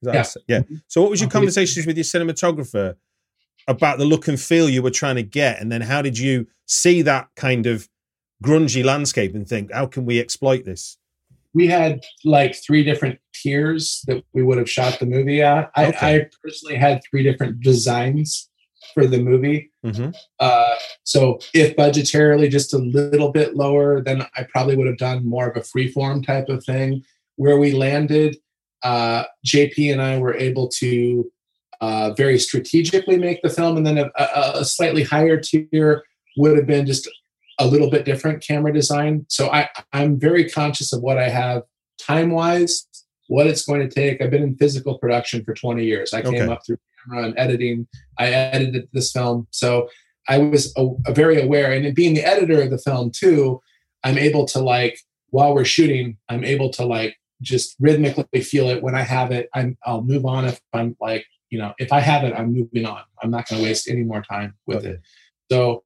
[0.01, 0.13] that Yeah.
[0.13, 0.61] how I say- yeah.
[0.87, 2.95] So, what was your uh, conversations with your cinematographer
[3.67, 6.47] about the look and feel you were trying to get, and then how did you
[6.65, 7.87] see that kind of
[8.43, 10.97] grungy landscape and think, how can we exploit this?
[11.55, 15.69] we had like three different tiers that we would have shot the movie at.
[15.75, 16.15] I, Okay.
[16.15, 18.49] I personally had three different designs
[18.93, 19.71] for the movie.
[19.85, 20.11] Mm-hmm.
[20.39, 25.25] Uh, so if budgetarily just a little bit lower, then I probably would have done
[25.25, 27.03] more of a freeform type of thing.
[27.35, 28.37] Where we landed,
[28.83, 31.31] uh, JP and I were able to
[31.81, 36.03] uh, very strategically make the film, and then a, a, a slightly higher tier
[36.37, 37.09] would have been just
[37.59, 39.25] a little bit different camera design.
[39.29, 41.63] So I, I'm very conscious of what I have
[41.99, 42.87] time wise,
[43.27, 44.21] what it's going to take.
[44.21, 46.13] I've been in physical production for 20 years.
[46.13, 47.87] I came up through camera and editing.
[48.17, 49.47] I edited this film.
[49.51, 49.89] So
[50.27, 53.61] I was a, a very aware, and being the editor of the film too,
[54.03, 58.83] I'm able to like while we're shooting, I'm able to like just rhythmically feel it
[58.83, 59.49] when I have it.
[59.53, 62.85] I'm I'll move on if I'm like you know if I have it, I'm moving
[62.85, 63.01] on.
[63.21, 65.01] I'm not going to waste any more time with it.
[65.51, 65.83] So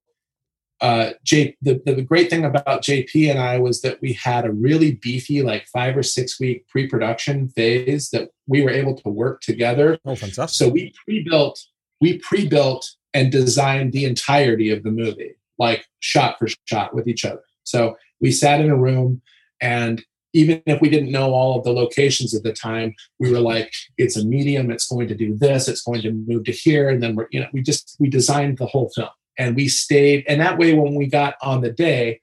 [0.80, 4.52] uh, J, the, the great thing about JP and I was that we had a
[4.52, 9.10] really beefy, like five or six week pre production phase that we were able to
[9.10, 9.98] work together.
[10.06, 10.56] Oh, fantastic.
[10.56, 11.60] So we pre built,
[12.00, 17.08] we pre built and designed the entirety of the movie, like shot for shot with
[17.08, 17.42] each other.
[17.64, 19.22] So we sat in a room
[19.62, 23.40] and even if we didn't know all of the locations at the time, we were
[23.40, 26.90] like, it's a medium, it's going to do this, it's going to move to here.
[26.90, 30.26] And then we're, you know, we just, we designed the whole film and we stayed.
[30.28, 32.22] And that way, when we got on the day,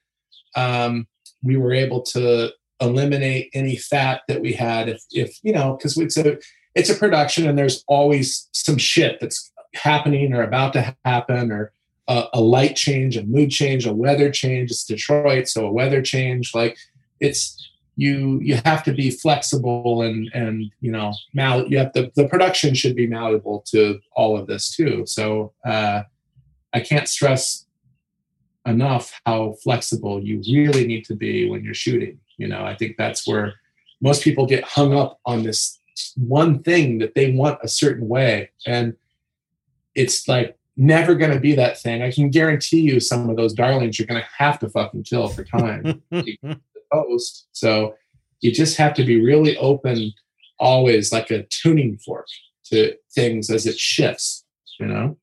[0.55, 1.07] um,
[1.43, 2.51] we were able to
[2.81, 6.37] eliminate any fat that we had if, if you know, because it's a,
[6.75, 11.71] it's a production and there's always some shit that's happening or about to happen or
[12.07, 14.71] a, a light change, a mood change, a weather change.
[14.71, 16.53] It's Detroit, so a weather change.
[16.53, 16.77] Like
[17.19, 17.61] it's
[17.95, 22.27] you you have to be flexible and and you know mal you have to the
[22.27, 26.01] production should be malleable to all of this too so uh
[26.75, 27.65] i can't stress
[28.65, 32.95] enough how flexible you really need to be when you're shooting you know i think
[32.97, 33.53] that's where
[34.01, 35.79] most people get hung up on this
[36.15, 38.95] one thing that they want a certain way and
[39.95, 43.53] it's like never going to be that thing i can guarantee you some of those
[43.53, 46.03] darlings you're going to have to fucking kill for time
[46.91, 47.47] post.
[47.51, 47.95] So
[48.41, 50.13] you just have to be really open,
[50.59, 52.27] always like a tuning fork
[52.65, 54.43] to things as it shifts.
[54.79, 55.17] You know.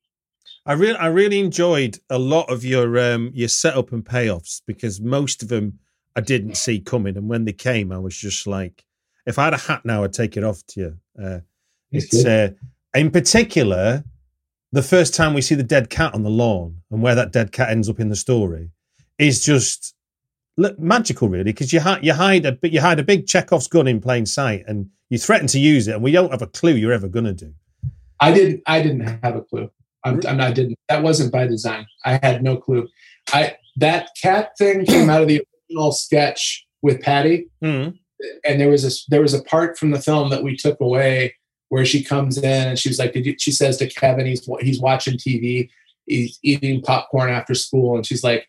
[0.65, 5.01] I really, I really enjoyed a lot of your um, your setup and payoffs because
[5.01, 5.79] most of them
[6.15, 8.85] I didn't see coming, and when they came, I was just like,
[9.25, 10.97] if I had a hat now, I'd take it off to you.
[11.21, 11.39] Uh,
[11.91, 12.49] it's uh,
[12.93, 14.03] in particular
[14.71, 17.51] the first time we see the dead cat on the lawn and where that dead
[17.51, 18.71] cat ends up in the story
[19.19, 19.93] is just
[20.57, 23.87] look magical, really, because you, hi- you hide a you hide a big Chekhov's gun
[23.87, 26.73] in plain sight, and you threaten to use it, and we don't have a clue
[26.73, 27.53] you're ever going to do.
[28.19, 28.63] I didn't.
[28.65, 29.69] I didn't have a clue.
[30.03, 30.77] I'm, I'm, I didn't.
[30.89, 31.87] That wasn't by design.
[32.05, 32.87] I had no clue.
[33.31, 37.95] I that cat thing came out of the original sketch with Patty, mm-hmm.
[38.45, 41.35] and there was a there was a part from the film that we took away
[41.69, 44.47] where she comes in and she was like, Did you, she says to Kevin, he's
[44.59, 45.69] he's watching TV,
[46.05, 48.47] he's eating popcorn after school, and she's like,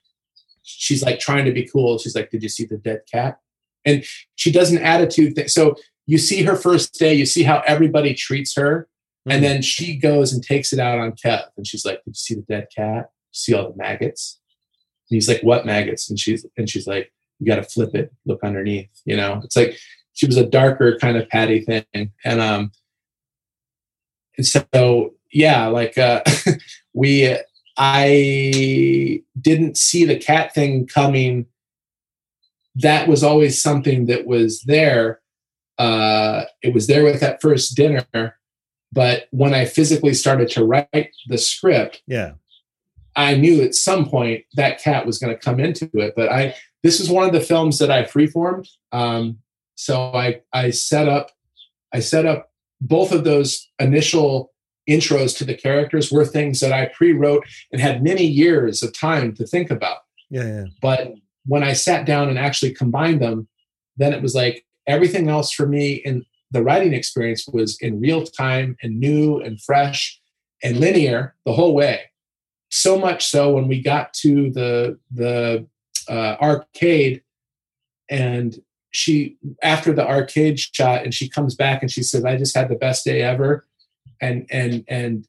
[0.64, 1.98] she's like trying to be cool.
[1.98, 3.38] She's like, "Did you see the dead cat?"
[3.84, 5.48] And she does an attitude thing.
[5.48, 8.88] So you see her first day, you see how everybody treats her.
[9.26, 12.14] And then she goes and takes it out on Kev, and she's like, "Did you
[12.14, 13.10] see the dead cat?
[13.32, 14.40] see all the maggots?"
[15.10, 18.12] And he's like, "What maggots?" And she's and she's like, "You got to flip it,
[18.26, 19.78] look underneath." You know, it's like
[20.12, 22.72] she was a darker kind of Patty thing, and um,
[24.36, 26.22] and so yeah, like uh,
[26.92, 27.36] we
[27.76, 31.46] I didn't see the cat thing coming.
[32.76, 35.20] That was always something that was there.
[35.78, 38.36] Uh, it was there with that first dinner.
[38.94, 42.32] But when I physically started to write the script, yeah,
[43.16, 46.14] I knew at some point that cat was going to come into it.
[46.16, 48.68] But I, this is one of the films that I freeformed.
[48.92, 49.38] Um,
[49.74, 51.30] so I, I set up,
[51.92, 54.52] I set up both of those initial
[54.88, 59.34] intros to the characters were things that I pre-wrote and had many years of time
[59.36, 59.98] to think about.
[60.30, 60.64] Yeah, yeah.
[60.82, 61.14] But
[61.46, 63.48] when I sat down and actually combined them,
[63.96, 68.24] then it was like everything else for me in the writing experience was in real
[68.24, 70.20] time and new and fresh
[70.62, 72.00] and linear the whole way.
[72.70, 75.66] So much so when we got to the the
[76.08, 77.22] uh, arcade
[78.10, 78.58] and
[78.90, 82.68] she after the arcade shot and she comes back and she says i just had
[82.68, 83.66] the best day ever
[84.20, 85.26] and and and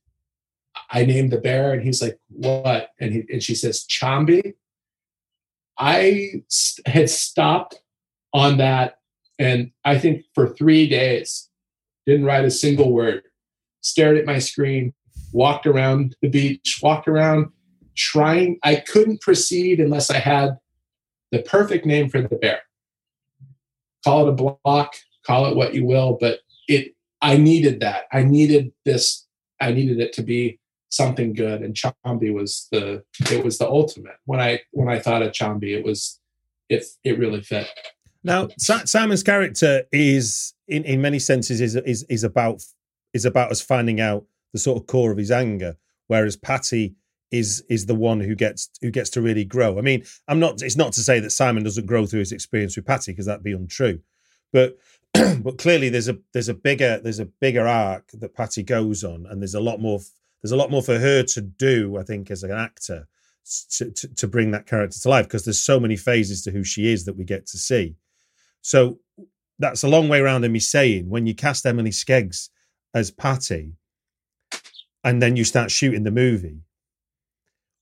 [0.90, 4.54] I named the bear, and he's like, "What?" And he and she says, "Chambi."
[5.78, 6.44] I
[6.86, 7.82] had stopped
[8.34, 9.00] on that,
[9.40, 11.50] and I think for three days,
[12.06, 13.24] didn't write a single word.
[13.82, 14.94] Stared at my screen,
[15.32, 17.48] walked around the beach, walked around,
[17.96, 18.60] trying.
[18.64, 20.58] I couldn't proceed unless I had
[21.32, 22.62] the perfect name for the bear.
[24.04, 28.04] Call it a block, call it what you will, but it I needed that.
[28.12, 29.26] I needed this.
[29.60, 30.60] I needed it to be
[30.90, 31.62] something good.
[31.62, 34.16] And Chambi was the it was the ultimate.
[34.26, 36.20] When I when I thought of Chambi, it was
[36.70, 37.68] it it really fit.
[38.26, 42.64] Now Simon's character is in in many senses is is is about
[43.14, 46.96] is about us finding out the sort of core of his anger, whereas Patty
[47.32, 49.78] is is the one who gets who gets to really grow.
[49.78, 50.64] I mean, I'm not.
[50.64, 53.44] It's not to say that Simon doesn't grow through his experience with Patty because that'd
[53.44, 54.00] be untrue,
[54.52, 54.80] but
[55.14, 59.28] but clearly there's a there's a bigger there's a bigger arc that Patty goes on,
[59.30, 60.00] and there's a lot more
[60.42, 61.96] there's a lot more for her to do.
[61.98, 63.08] I think as an actor
[63.78, 66.64] to, to, to bring that character to life because there's so many phases to who
[66.64, 67.96] she is that we get to see.
[68.66, 68.98] So
[69.60, 72.50] that's a long way around of me saying when you cast Emily Skeggs
[72.96, 73.74] as Patty
[75.04, 76.62] and then you start shooting the movie,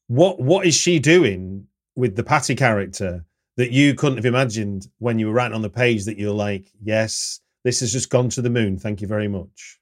[0.07, 3.23] what what is she doing with the Patty character
[3.55, 6.69] that you couldn't have imagined when you were writing on the page that you're like,
[6.81, 8.77] yes, this has just gone to the moon.
[8.77, 9.79] Thank you very much.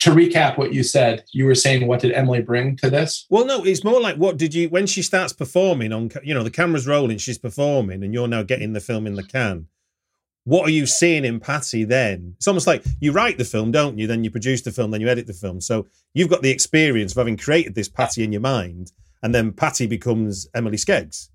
[0.00, 3.26] To recap what you said, you were saying, what did Emily bring to this?
[3.28, 6.42] Well, no, it's more like what did you when she starts performing on, you know,
[6.42, 9.66] the camera's rolling, she's performing, and you're now getting the film in the can.
[10.48, 12.32] What are you seeing in Patty then?
[12.38, 14.06] It's almost like you write the film, don't you?
[14.06, 15.60] Then you produce the film, then you edit the film.
[15.60, 18.92] So you've got the experience of having created this Patty in your mind,
[19.22, 21.28] and then Patty becomes Emily Skeggs.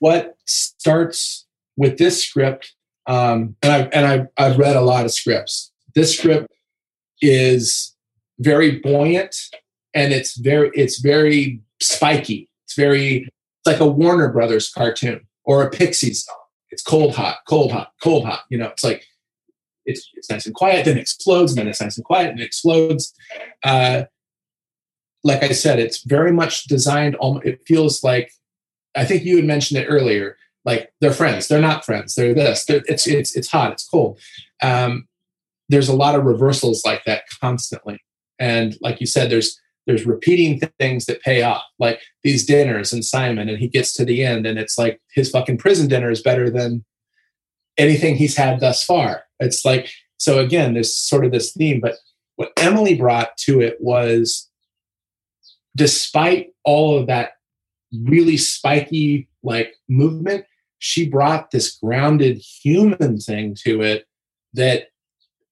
[0.00, 1.46] What starts
[1.78, 2.74] with this script,
[3.06, 5.72] um, and I've and I've, I've read a lot of scripts.
[5.94, 6.52] This script
[7.22, 7.96] is
[8.38, 9.34] very buoyant,
[9.94, 12.50] and it's very it's very spiky.
[12.66, 16.36] It's very it's like a Warner Brothers cartoon or a Pixies song.
[16.72, 18.44] It's cold, hot, cold, hot, cold, hot.
[18.48, 19.06] You know, it's like
[19.84, 22.40] it's it's nice and quiet, then it explodes, and then it's nice and quiet, and
[22.40, 23.14] it explodes.
[23.62, 24.04] Uh,
[25.22, 27.16] like I said, it's very much designed.
[27.44, 28.32] It feels like
[28.96, 30.36] I think you had mentioned it earlier.
[30.64, 32.14] Like they're friends, they're not friends.
[32.14, 32.64] They're this.
[32.64, 33.72] They're, it's it's it's hot.
[33.72, 34.18] It's cold.
[34.62, 35.08] Um,
[35.68, 38.00] there's a lot of reversals like that constantly,
[38.38, 43.04] and like you said, there's there's repeating things that pay off, like these dinners and
[43.04, 46.22] Simon, and he gets to the end, and it's like his fucking prison dinner is
[46.22, 46.84] better than
[47.76, 49.24] anything he's had thus far.
[49.40, 51.96] It's like so again, there's sort of this theme, but
[52.36, 54.48] what Emily brought to it was
[55.74, 57.32] despite all of that
[58.04, 60.44] really spiky like movement,
[60.78, 64.06] she brought this grounded human thing to it
[64.54, 64.88] that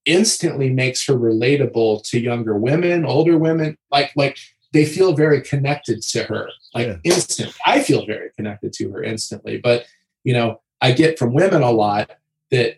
[0.05, 3.77] instantly makes her relatable to younger women, older women.
[3.91, 4.37] Like like
[4.73, 6.49] they feel very connected to her.
[6.73, 6.97] Like yeah.
[7.03, 7.55] instant.
[7.65, 9.57] I feel very connected to her instantly.
[9.57, 9.85] But
[10.23, 12.11] you know, I get from women a lot
[12.51, 12.77] that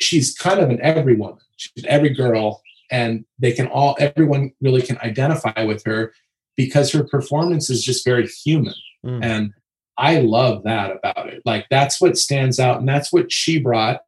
[0.00, 1.38] she's kind of an every woman.
[1.56, 6.12] She's every girl, and they can all everyone really can identify with her
[6.56, 8.74] because her performance is just very human.
[9.04, 9.24] Mm.
[9.24, 9.54] And
[9.96, 11.42] I love that about it.
[11.44, 14.00] Like that's what stands out and that's what she brought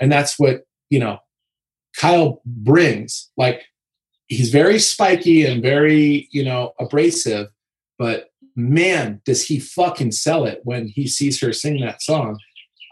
[0.00, 1.18] and that's what, you know,
[1.96, 3.30] Kyle brings.
[3.36, 3.64] Like
[4.28, 7.48] he's very spiky and very, you know, abrasive,
[7.98, 12.38] but man, does he fucking sell it when he sees her sing that song.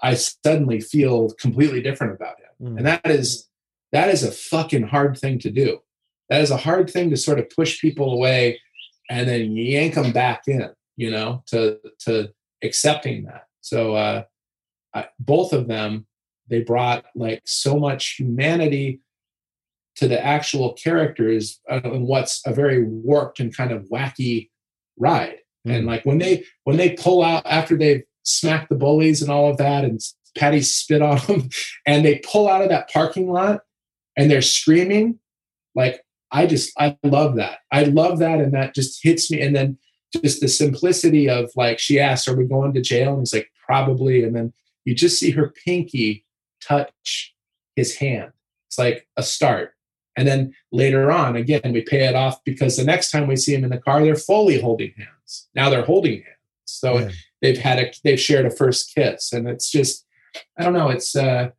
[0.03, 2.69] I suddenly feel completely different about him.
[2.69, 2.77] Mm.
[2.79, 3.49] And that is
[3.93, 5.81] that is a fucking hard thing to do.
[6.29, 8.61] That is a hard thing to sort of push people away
[9.09, 12.31] and then yank them back in, you know, to to
[12.63, 13.47] accepting that.
[13.61, 14.25] So uh,
[14.95, 16.07] I, both of them,
[16.49, 19.01] they brought like so much humanity
[19.97, 24.51] to the actual characters uh, and what's a very warped and kind of wacky
[24.99, 25.39] ride.
[25.67, 25.77] Mm.
[25.77, 29.51] And like when they when they pull out after they've smacked the bullies and all
[29.51, 30.01] of that, and
[30.37, 31.49] Patty spit on them,
[31.87, 33.61] and they pull out of that parking lot
[34.17, 35.19] and they're screaming,
[35.75, 37.59] like I just I love that.
[37.73, 39.41] I love that, and that just hits me.
[39.41, 39.79] And then
[40.23, 43.49] just the simplicity of like she asks, "Are we going to jail?" And he's like,
[43.65, 44.53] "Probably." And then
[44.85, 46.26] you just see her pinky
[46.61, 47.35] touch
[47.75, 48.33] his hand.
[48.69, 49.73] It's like a start.
[50.17, 53.55] And then later on, again, we pay it off because the next time we see
[53.55, 55.49] him in the car, they're fully holding hands.
[55.55, 56.37] Now they're holding hands.
[56.65, 57.11] So yeah.
[57.43, 60.07] they've had a they've shared a first kiss, and it's just
[60.59, 60.89] I don't know.
[60.89, 61.51] It's uh,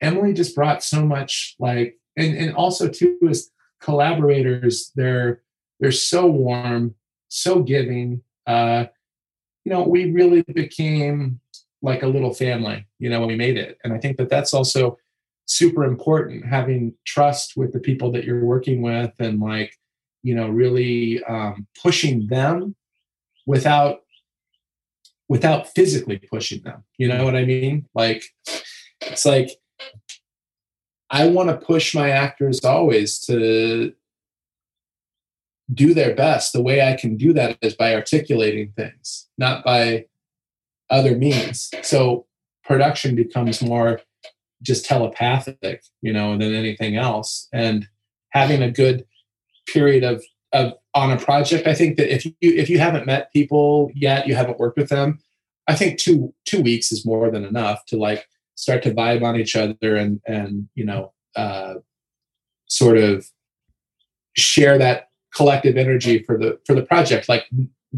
[0.00, 3.50] Emily just brought so much like, and and also too is
[3.84, 5.42] collaborators they're
[5.78, 6.94] they're so warm
[7.28, 8.86] so giving uh
[9.64, 11.38] you know we really became
[11.84, 14.54] like a little family you know when we made it and i think that that's
[14.54, 14.98] also
[15.46, 19.78] super important having trust with the people that you're working with and like
[20.22, 22.74] you know really um, pushing them
[23.46, 24.00] without
[25.28, 28.24] without physically pushing them you know what i mean like
[29.02, 29.50] it's like
[31.10, 33.92] I want to push my actors always to
[35.72, 36.52] do their best.
[36.52, 40.06] The way I can do that is by articulating things, not by
[40.90, 41.70] other means.
[41.82, 42.26] So
[42.64, 44.00] production becomes more
[44.62, 47.48] just telepathic, you know, than anything else.
[47.52, 47.86] And
[48.30, 49.04] having a good
[49.66, 50.22] period of
[50.52, 54.26] of on a project, I think that if you if you haven't met people yet,
[54.26, 55.18] you haven't worked with them,
[55.66, 59.36] I think two two weeks is more than enough to like start to vibe on
[59.36, 61.74] each other and and you know uh,
[62.66, 63.26] sort of
[64.36, 67.46] share that collective energy for the for the project like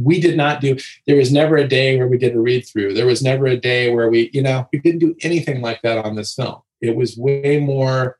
[0.03, 0.77] we did not do
[1.07, 3.57] there was never a day where we did a read through there was never a
[3.57, 6.95] day where we you know we didn't do anything like that on this film it
[6.95, 8.19] was way more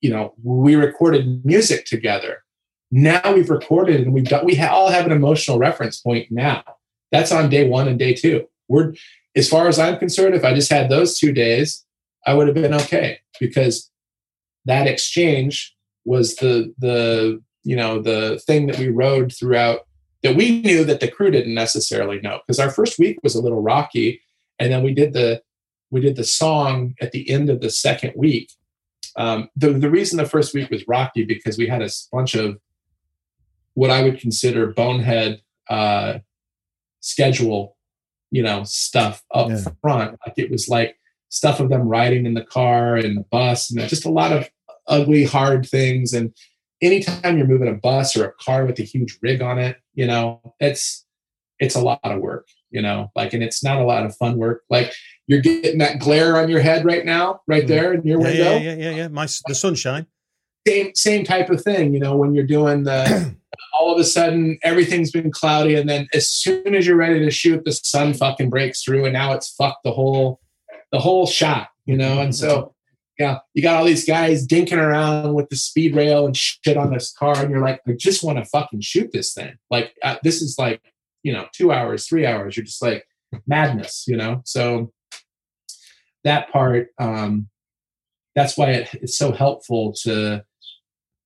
[0.00, 2.42] you know we recorded music together
[2.90, 6.62] now we've recorded and we've got we all have an emotional reference point now.
[7.12, 8.46] That's on day one and day two.
[8.68, 8.94] We're
[9.34, 11.84] as far as I'm concerned, if I just had those two days,
[12.26, 13.90] I would have been okay because
[14.64, 19.85] that exchange was the the you know the thing that we rode throughout
[20.26, 23.40] that we knew that the crew didn't necessarily know because our first week was a
[23.40, 24.20] little rocky
[24.58, 25.40] and then we did the
[25.90, 28.50] we did the song at the end of the second week
[29.16, 32.58] um, the, the reason the first week was rocky because we had a bunch of
[33.74, 36.18] what i would consider bonehead uh,
[37.00, 37.76] schedule
[38.32, 39.64] you know stuff up yeah.
[39.80, 40.98] front like it was like
[41.28, 44.48] stuff of them riding in the car and the bus and just a lot of
[44.88, 46.34] ugly hard things and
[46.82, 50.06] anytime you're moving a bus or a car with a huge rig on it you
[50.06, 51.04] know it's
[51.58, 54.36] it's a lot of work you know like and it's not a lot of fun
[54.36, 54.62] work.
[54.68, 54.92] Like
[55.26, 57.68] you're getting that glare on your head right now right mm-hmm.
[57.68, 58.42] there in your yeah, window.
[58.42, 59.08] yeah yeah yeah yeah.
[59.08, 60.06] My the sunshine.
[60.66, 63.34] Same same type of thing you know when you're doing the
[63.78, 67.30] all of a sudden everything's been cloudy and then as soon as you're ready to
[67.30, 70.40] shoot the sun fucking breaks through and now it's fucked the whole
[70.90, 72.74] the whole shot you know and so
[73.18, 76.92] yeah, you got all these guys dinking around with the speed rail and shit on
[76.92, 79.56] this car, and you're like, I just want to fucking shoot this thing.
[79.70, 80.82] Like, uh, this is like,
[81.22, 82.56] you know, two hours, three hours.
[82.56, 83.06] You're just like
[83.46, 84.42] madness, you know.
[84.44, 84.92] So
[86.24, 87.48] that part, um,
[88.34, 90.44] that's why it, it's so helpful to,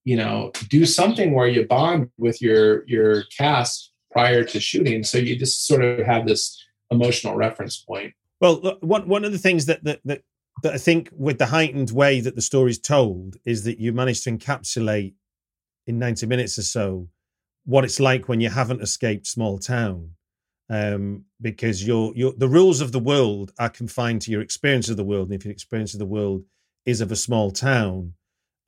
[0.05, 5.19] you know, do something where you bond with your your cast prior to shooting, so
[5.19, 6.57] you just sort of have this
[6.91, 8.13] emotional reference point.
[8.41, 10.23] Well, one one of the things that that, that
[10.63, 13.93] that I think with the heightened way that the story is told is that you
[13.93, 15.15] manage to encapsulate
[15.87, 17.09] in 90 minutes or so
[17.65, 20.13] what it's like when you haven't escaped small town.
[20.69, 24.97] Um, because your your the rules of the world are confined to your experience of
[24.97, 25.29] the world.
[25.29, 26.45] And if your experience of the world
[26.87, 28.15] is of a small town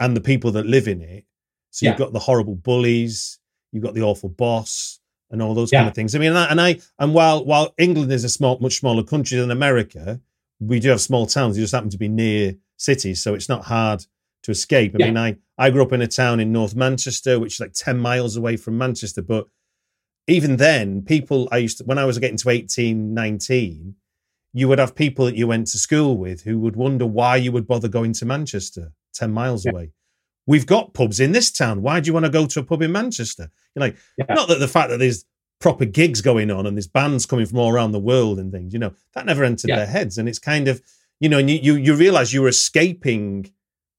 [0.01, 1.25] and the people that live in it,
[1.71, 1.93] so yeah.
[1.93, 3.39] you've got the horrible bullies,
[3.71, 4.99] you've got the awful boss,
[5.31, 5.81] and all those yeah.
[5.81, 6.15] kind of things.
[6.15, 9.03] I mean, and I, and I and while while England is a small, much smaller
[9.03, 10.21] country than America,
[10.67, 11.57] we do have small towns.
[11.57, 14.05] You just happen to be near cities, so it's not hard
[14.45, 14.95] to escape.
[14.95, 15.07] I yeah.
[15.07, 17.99] mean, I I grew up in a town in North Manchester, which is like ten
[17.99, 19.23] miles away from Manchester.
[19.23, 19.49] But
[20.27, 23.95] even then, people I used to when I was getting to 18, 19,
[24.53, 27.53] you would have people that you went to school with who would wonder why you
[27.53, 29.73] would bother going to Manchester, ten miles yeah.
[29.73, 29.93] away.
[30.47, 31.83] We've got pubs in this town.
[31.83, 33.49] Why do you want to go to a pub in Manchester?
[33.75, 34.35] You're like, yeah.
[34.35, 35.25] not that the fact that there's
[35.63, 38.73] proper gigs going on and there's bands coming from all around the world and things,
[38.73, 39.77] you know, that never entered yeah.
[39.77, 40.19] their heads.
[40.19, 40.83] And it's kind of,
[41.21, 43.51] you know, and you, you, you realize you were escaping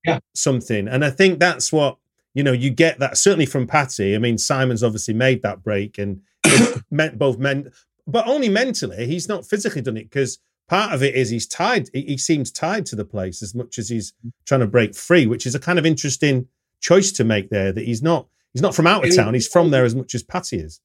[0.06, 0.20] yeah.
[0.36, 0.88] something.
[0.88, 1.98] And I think that's what,
[2.34, 4.14] you know, you get that certainly from Patty.
[4.14, 7.72] I mean, Simon's obviously made that break and it meant both men,
[8.06, 9.08] but only mentally.
[9.08, 11.90] He's not physically done it because part of it is he's tied.
[11.94, 14.32] He, he seems tied to the place as much as he's mm.
[14.46, 16.50] trying to break free, which is a kind of interesting
[16.82, 17.72] choice to make there.
[17.72, 19.34] That he's not he's not from out of town.
[19.34, 20.82] He's from there as much as Patty is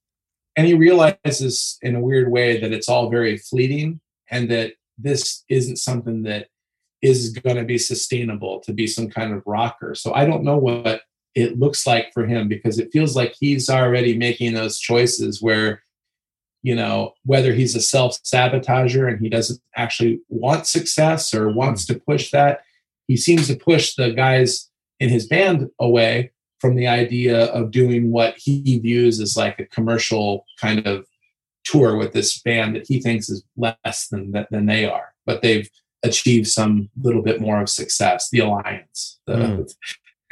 [0.58, 5.44] and he realizes in a weird way that it's all very fleeting and that this
[5.48, 6.48] isn't something that
[7.00, 9.94] is going to be sustainable to be some kind of rocker.
[9.94, 11.02] So i don't know what
[11.36, 15.84] it looks like for him because it feels like he's already making those choices where
[16.62, 22.00] you know whether he's a self-sabotager and he doesn't actually want success or wants to
[22.00, 22.62] push that
[23.06, 28.10] he seems to push the guys in his band away from the idea of doing
[28.10, 31.06] what he views as like a commercial kind of
[31.64, 35.68] tour with this band that he thinks is less than than they are, but they've
[36.02, 38.28] achieved some little bit more of success.
[38.30, 39.34] The alliance, the,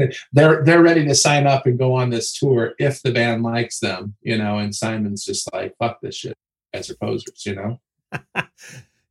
[0.00, 0.14] mm.
[0.32, 3.78] they're they're ready to sign up and go on this tour if the band likes
[3.80, 4.58] them, you know.
[4.58, 6.36] And Simon's just like, "Fuck this shit,"
[6.72, 7.80] as opposers, you know.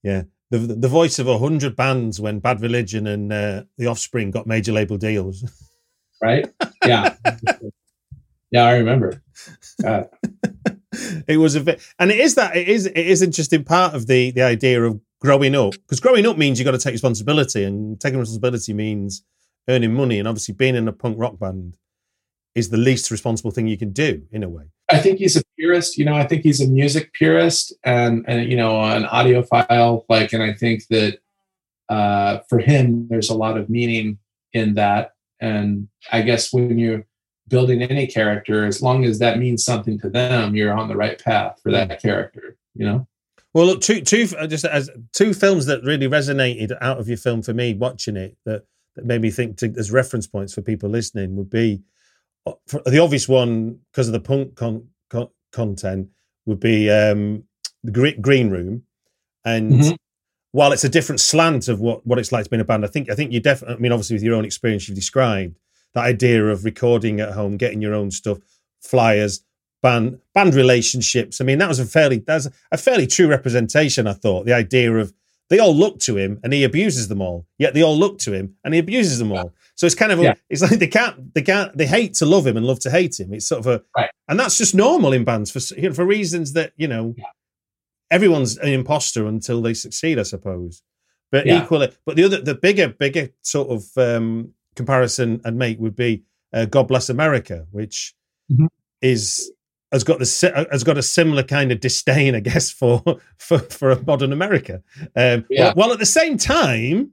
[0.03, 4.32] yeah, the the voice of a hundred bands when Bad Religion and uh, The Offspring
[4.32, 5.43] got major label deals.
[6.26, 6.47] right?
[6.86, 7.15] Yeah.
[8.51, 9.21] yeah, I remember.
[11.28, 14.07] it was a bit, and it is that it is it is interesting part of
[14.07, 17.63] the the idea of growing up because growing up means you got to take responsibility,
[17.63, 19.23] and taking responsibility means
[19.67, 21.76] earning money, and obviously being in a punk rock band
[22.55, 24.63] is the least responsible thing you can do in a way.
[24.89, 25.97] I think he's a purist.
[25.97, 30.05] You know, I think he's a music purist and and you know an audiophile.
[30.09, 31.19] Like, and I think that
[31.89, 34.17] uh, for him, there's a lot of meaning
[34.53, 37.05] in that and I guess when you're
[37.47, 41.21] building any character, as long as that means something to them, you're on the right
[41.23, 42.57] path for that character.
[42.73, 43.07] You know.
[43.53, 47.17] Well, look, two two uh, just as two films that really resonated out of your
[47.17, 48.63] film for me watching it that
[48.95, 51.81] that made me think to, as reference points for people listening would be
[52.45, 52.53] uh,
[52.86, 56.09] the obvious one because of the punk con, con, content
[56.45, 57.43] would be um,
[57.83, 58.83] the Green Room,
[59.45, 59.93] and mm-hmm
[60.56, 62.86] while it's a different slant of what, what it's like to be in a band,
[62.86, 63.76] I think I think you definitely.
[63.76, 65.58] I mean, obviously with your own experience, you've described
[65.93, 68.38] that idea of recording at home, getting your own stuff,
[68.82, 69.43] flyers,
[69.82, 71.41] band band relationships.
[71.41, 74.08] I mean, that was a fairly that's a fairly true representation.
[74.08, 75.14] I thought the idea of
[75.49, 78.32] they all look to him and he abuses them all, yet they all look to
[78.34, 79.53] him and he abuses them all.
[79.76, 80.34] So it's kind of a, Yeah.
[80.49, 83.20] it's like they can't they can't they hate to love him and love to hate
[83.20, 83.34] him.
[83.34, 84.10] It's sort of a Right.
[84.30, 87.26] and that's just normal in bands for you know, for reasons that you know Yeah.
[88.12, 90.84] Everyone's an imposter until they succeed, I suppose.
[91.32, 91.64] But Yeah.
[91.64, 96.24] equally, but the other the bigger bigger sort of um, comparison I'd make would be
[96.53, 98.14] uh, God Bless America, which
[98.51, 98.68] Mhm.
[99.01, 99.51] is
[99.91, 103.03] has got the has got a similar kind of disdain, I guess, for
[103.38, 104.82] for for a modern America.
[105.16, 105.66] Um, Yeah.
[105.68, 107.12] while, while at the same time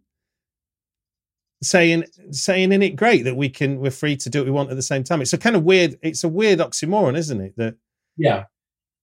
[1.63, 4.71] saying saying in it great that we can we're free to do what we want
[4.71, 5.23] at the same time.
[5.23, 5.99] It's a kind of weird.
[6.03, 7.57] It's a weird oxymoron, isn't it?
[7.57, 7.77] That
[8.17, 8.45] yeah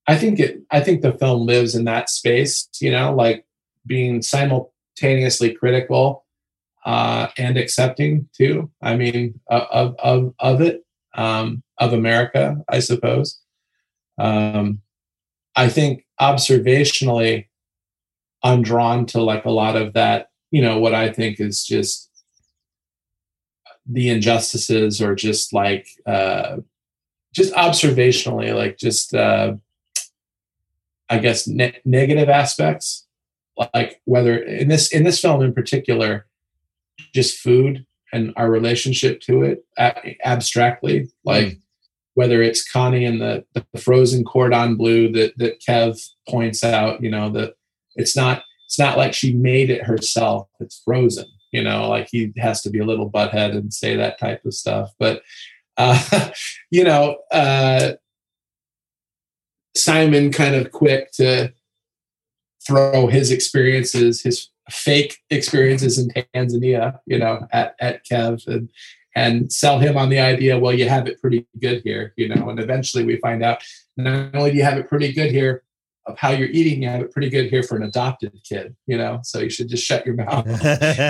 [0.09, 3.45] i think it i think the film lives in that space you know like
[3.85, 6.25] being simultaneously critical
[6.85, 8.71] uh and accepting too.
[8.81, 10.85] I mean of of of it
[11.15, 13.39] um of america i suppose.
[14.17, 14.81] Um
[15.55, 17.47] i think observationally
[18.43, 22.09] i'm drawn to like a lot of that you know what i think is just
[23.85, 26.57] the injustices or just like uh
[27.33, 29.53] just observationally, like just uh,
[31.09, 33.07] I guess ne- negative aspects,
[33.73, 36.27] like whether in this in this film in particular,
[37.13, 41.57] just food and our relationship to it a- abstractly, like
[42.13, 47.09] whether it's Connie and the, the frozen cordon bleu that that Kev points out, you
[47.09, 47.55] know, that
[47.95, 51.25] it's not it's not like she made it herself; it's frozen.
[51.51, 54.53] You know, like he has to be a little butthead and say that type of
[54.53, 55.23] stuff, but
[55.77, 56.29] uh,
[56.69, 57.93] you know, uh,
[59.75, 61.53] Simon kind of quick to
[62.65, 68.69] throw his experiences, his fake experiences in Tanzania, you know, at, at Kev and,
[69.15, 72.49] and sell him on the idea, well, you have it pretty good here, you know,
[72.49, 73.63] and eventually we find out
[73.97, 75.63] not only do you have it pretty good here
[76.05, 78.97] of how you're eating, you have it pretty good here for an adopted kid, you
[78.97, 80.45] know, so you should just shut your mouth.
[80.47, 80.59] And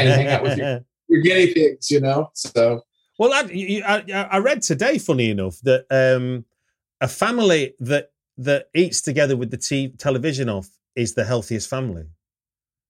[0.09, 2.83] hang out with your- You're guinea pigs, you know, so
[3.17, 6.45] Well, I, I, I read today, funny enough, that um,
[7.01, 12.05] a family that that eats together with the t- television off is the healthiest family.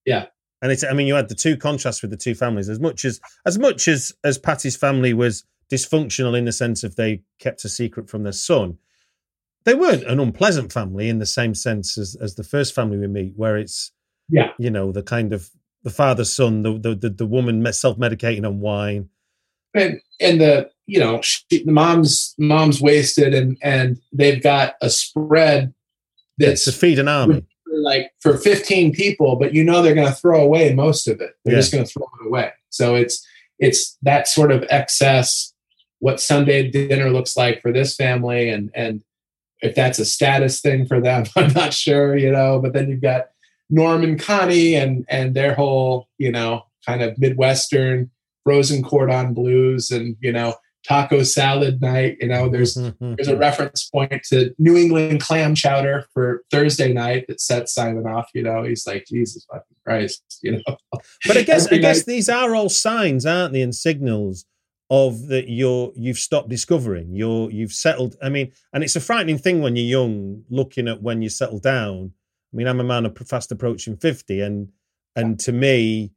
[0.06, 0.28] Yeah.
[0.62, 0.84] and it's.
[0.84, 2.70] I mean, you had the two contrasts with the two families.
[2.70, 6.96] As much as as much as as Patty's family was dysfunctional in the sense of
[6.96, 8.78] they kept a secret from their son,
[9.66, 13.08] they weren't an unpleasant family in the same sense as as the first family we
[13.08, 13.92] meet, where it's
[14.30, 14.52] Yeah.
[14.58, 15.50] you know, the kind of
[15.84, 19.10] the father son, the the the, the woman self medicating on wine.
[19.76, 24.90] and and the you know she, the mom's mom's wasted and and they've got a
[24.90, 25.74] spread
[26.38, 27.42] that's to feed an army.
[27.64, 31.22] for like for 15 people but you know they're going to throw away most of
[31.22, 31.60] it they're Yeah.
[31.60, 33.26] just going to throw it away so it's
[33.60, 35.54] it's that sort of excess
[36.00, 39.04] what sunday dinner looks like for this family and and
[39.62, 43.02] if that's a status thing for them i'm not sure you know but then you've
[43.02, 43.28] got
[43.70, 48.10] norm and connie and and their whole you know kind of midwestern
[48.46, 50.56] frozen cordon blues and you know
[50.88, 53.16] taco salad night you know there's mm-hmm.
[53.16, 58.08] there's a reference point to New England clam chowder for Thursday night that sets Simon
[58.08, 58.30] off.
[58.34, 60.78] You know, he's like, Jesus fucking Christ, you know.
[61.26, 64.46] But I guess I guess night- these are all signs, aren't they, and signals
[64.92, 67.16] of that you're you've stopped discovering.
[67.16, 68.16] You're you've settled.
[68.22, 71.60] I mean, and it's a frightening thing when you're young, looking at when you settle
[71.60, 72.12] down.
[72.52, 74.70] I mean, I'm a man of fast approaching fifty, and
[75.16, 76.12] and to me,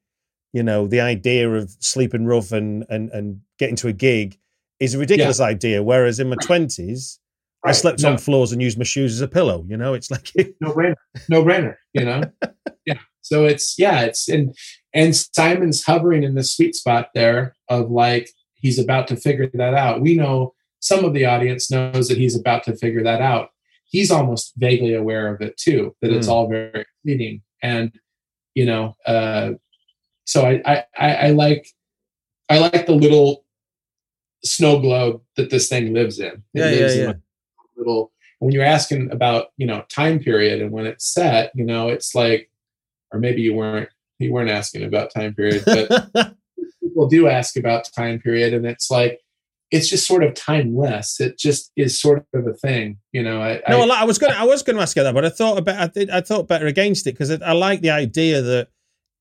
[0.52, 4.38] you know, the idea of sleeping rough and and and getting to a gig
[4.82, 5.82] is a ridiculous idea.
[5.82, 7.18] Whereas in my twenties,
[7.64, 9.64] I slept no, on floors and used my shoes as a pillow.
[9.68, 10.30] You know, it's like
[10.60, 10.94] no brainer,
[11.28, 11.76] no brainer.
[11.92, 12.22] You know,
[12.86, 12.98] yeah.
[13.20, 14.54] So it's yeah, it's and
[14.92, 19.74] and Simon's hovering in the sweet spot there of like he's about to figure that
[19.74, 20.00] out.
[20.00, 23.50] We know some of the audience knows that he's about to figure that out.
[23.84, 26.30] He's almost vaguely aware of it too, that it's Mm.
[26.30, 27.42] all very fleeting.
[27.62, 27.92] And
[28.54, 29.52] you know, uh,
[30.24, 31.68] so I I I like
[32.48, 33.41] I like the little
[34.44, 36.26] snow globe that this thing lives in.
[36.26, 37.14] It yeah, yeah, lives in yeah.
[37.76, 38.12] little
[38.42, 42.12] when you're asking about you know time period and when it's set you know it's
[42.12, 42.50] like
[43.12, 43.88] or maybe you weren't
[44.18, 46.34] you weren't asking about time period but
[46.82, 49.20] people do ask about time period and it's like
[49.70, 53.62] it's just sort of timeless it just is sort of a thing you know i,
[53.68, 54.32] No, I I, I was going.
[54.32, 55.78] I was going to ask you that, but I thought about.
[55.80, 58.68] I, did, I thought better against it because I, I like the idea that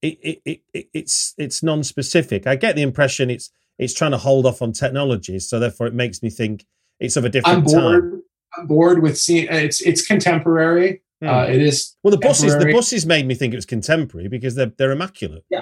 [0.01, 2.47] it, it, it, it it's it's non-specific.
[2.47, 3.51] I get the impression it's
[3.82, 6.65] it's trying to hold off on technology, so therefore it makes me think
[7.01, 8.23] it's of a i'm different bored time.
[8.57, 11.27] i'm bored with seeing it's it's contemporary Hmm.
[11.29, 14.55] uh, it is well, the buses the buses made me think it was contemporary because
[14.55, 15.43] they're they're immaculate.
[15.51, 15.61] yeah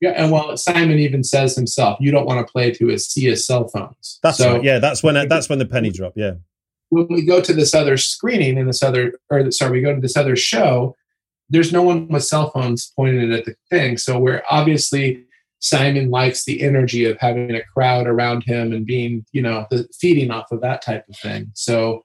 [0.00, 3.24] Yeah, and well simon even says himself you don't want to play to his see
[3.24, 4.62] his cell phones That's so right.
[4.62, 6.12] Yeah, that's when that's when the penny drop.
[6.14, 6.34] Yeah,
[6.90, 10.00] when we go to this other screening in this other, or sorry, we go to
[10.00, 10.94] this other show,
[11.50, 13.98] there's no one with cell phones pointed at the thing.
[13.98, 15.24] So we're obviously
[15.60, 19.88] Simon likes the energy of having a crowd around him and being, you know, the,
[19.98, 21.50] feeding off of that type of thing.
[21.54, 22.04] So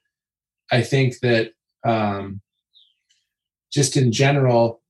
[0.71, 1.51] I think that
[1.85, 2.41] um,
[3.71, 4.81] just in general,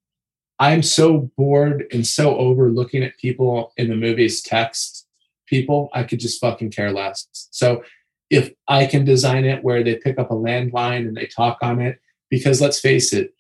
[0.60, 5.08] I'm so bored and so over looking at people in the movies text
[5.48, 7.28] people, I could just fucking care less.
[7.52, 7.84] So
[8.30, 11.82] if I can design it where they pick up a landline and they talk on
[11.82, 12.00] it,
[12.30, 13.34] because let's face it,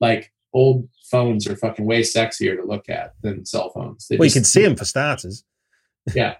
[0.00, 4.08] like old phones are fucking way sexier to look at than cell phones.
[4.08, 5.44] They well, just, you can see them for starters.
[6.14, 6.36] yeah.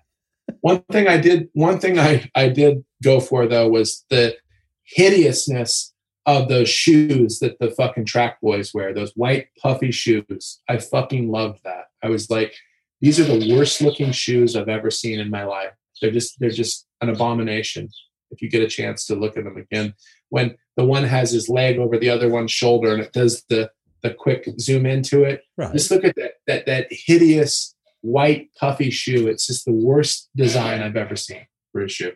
[0.60, 4.36] One thing I did, one thing I, I did go for though was the
[4.84, 5.92] hideousness
[6.26, 10.60] of those shoes that the fucking track boys wear, those white puffy shoes.
[10.68, 11.84] I fucking loved that.
[12.02, 12.54] I was like,
[13.00, 15.72] these are the worst looking shoes I've ever seen in my life.
[16.00, 17.88] They're just they're just an abomination.
[18.30, 19.94] If you get a chance to look at them again,
[20.28, 23.70] when the one has his leg over the other one's shoulder and it does the
[24.02, 25.72] the quick zoom into it, right.
[25.72, 29.28] just look at that that that hideous white puffy shoe.
[29.28, 32.12] It's just the worst design I've ever seen for a shoe.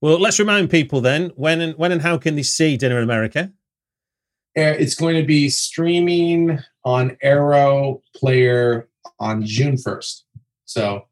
[0.00, 3.04] Well, let's remind people then when and when and how can they see Dinner in
[3.04, 3.52] America?
[4.54, 8.88] It's going to be streaming on Arrow Player
[9.20, 10.24] on June first.
[10.64, 11.06] So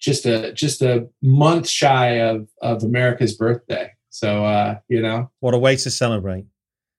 [0.00, 3.92] just a just a month shy of of America's birthday.
[4.10, 6.44] So uh, you know, what a way to celebrate!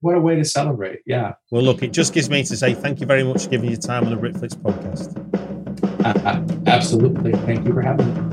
[0.03, 0.99] What a way to celebrate!
[1.05, 1.35] Yeah.
[1.49, 3.79] Well, look, it just gives me to say thank you very much for giving your
[3.79, 5.15] time on the Britflicks podcast.
[6.03, 8.32] Uh, absolutely, thank you for having me.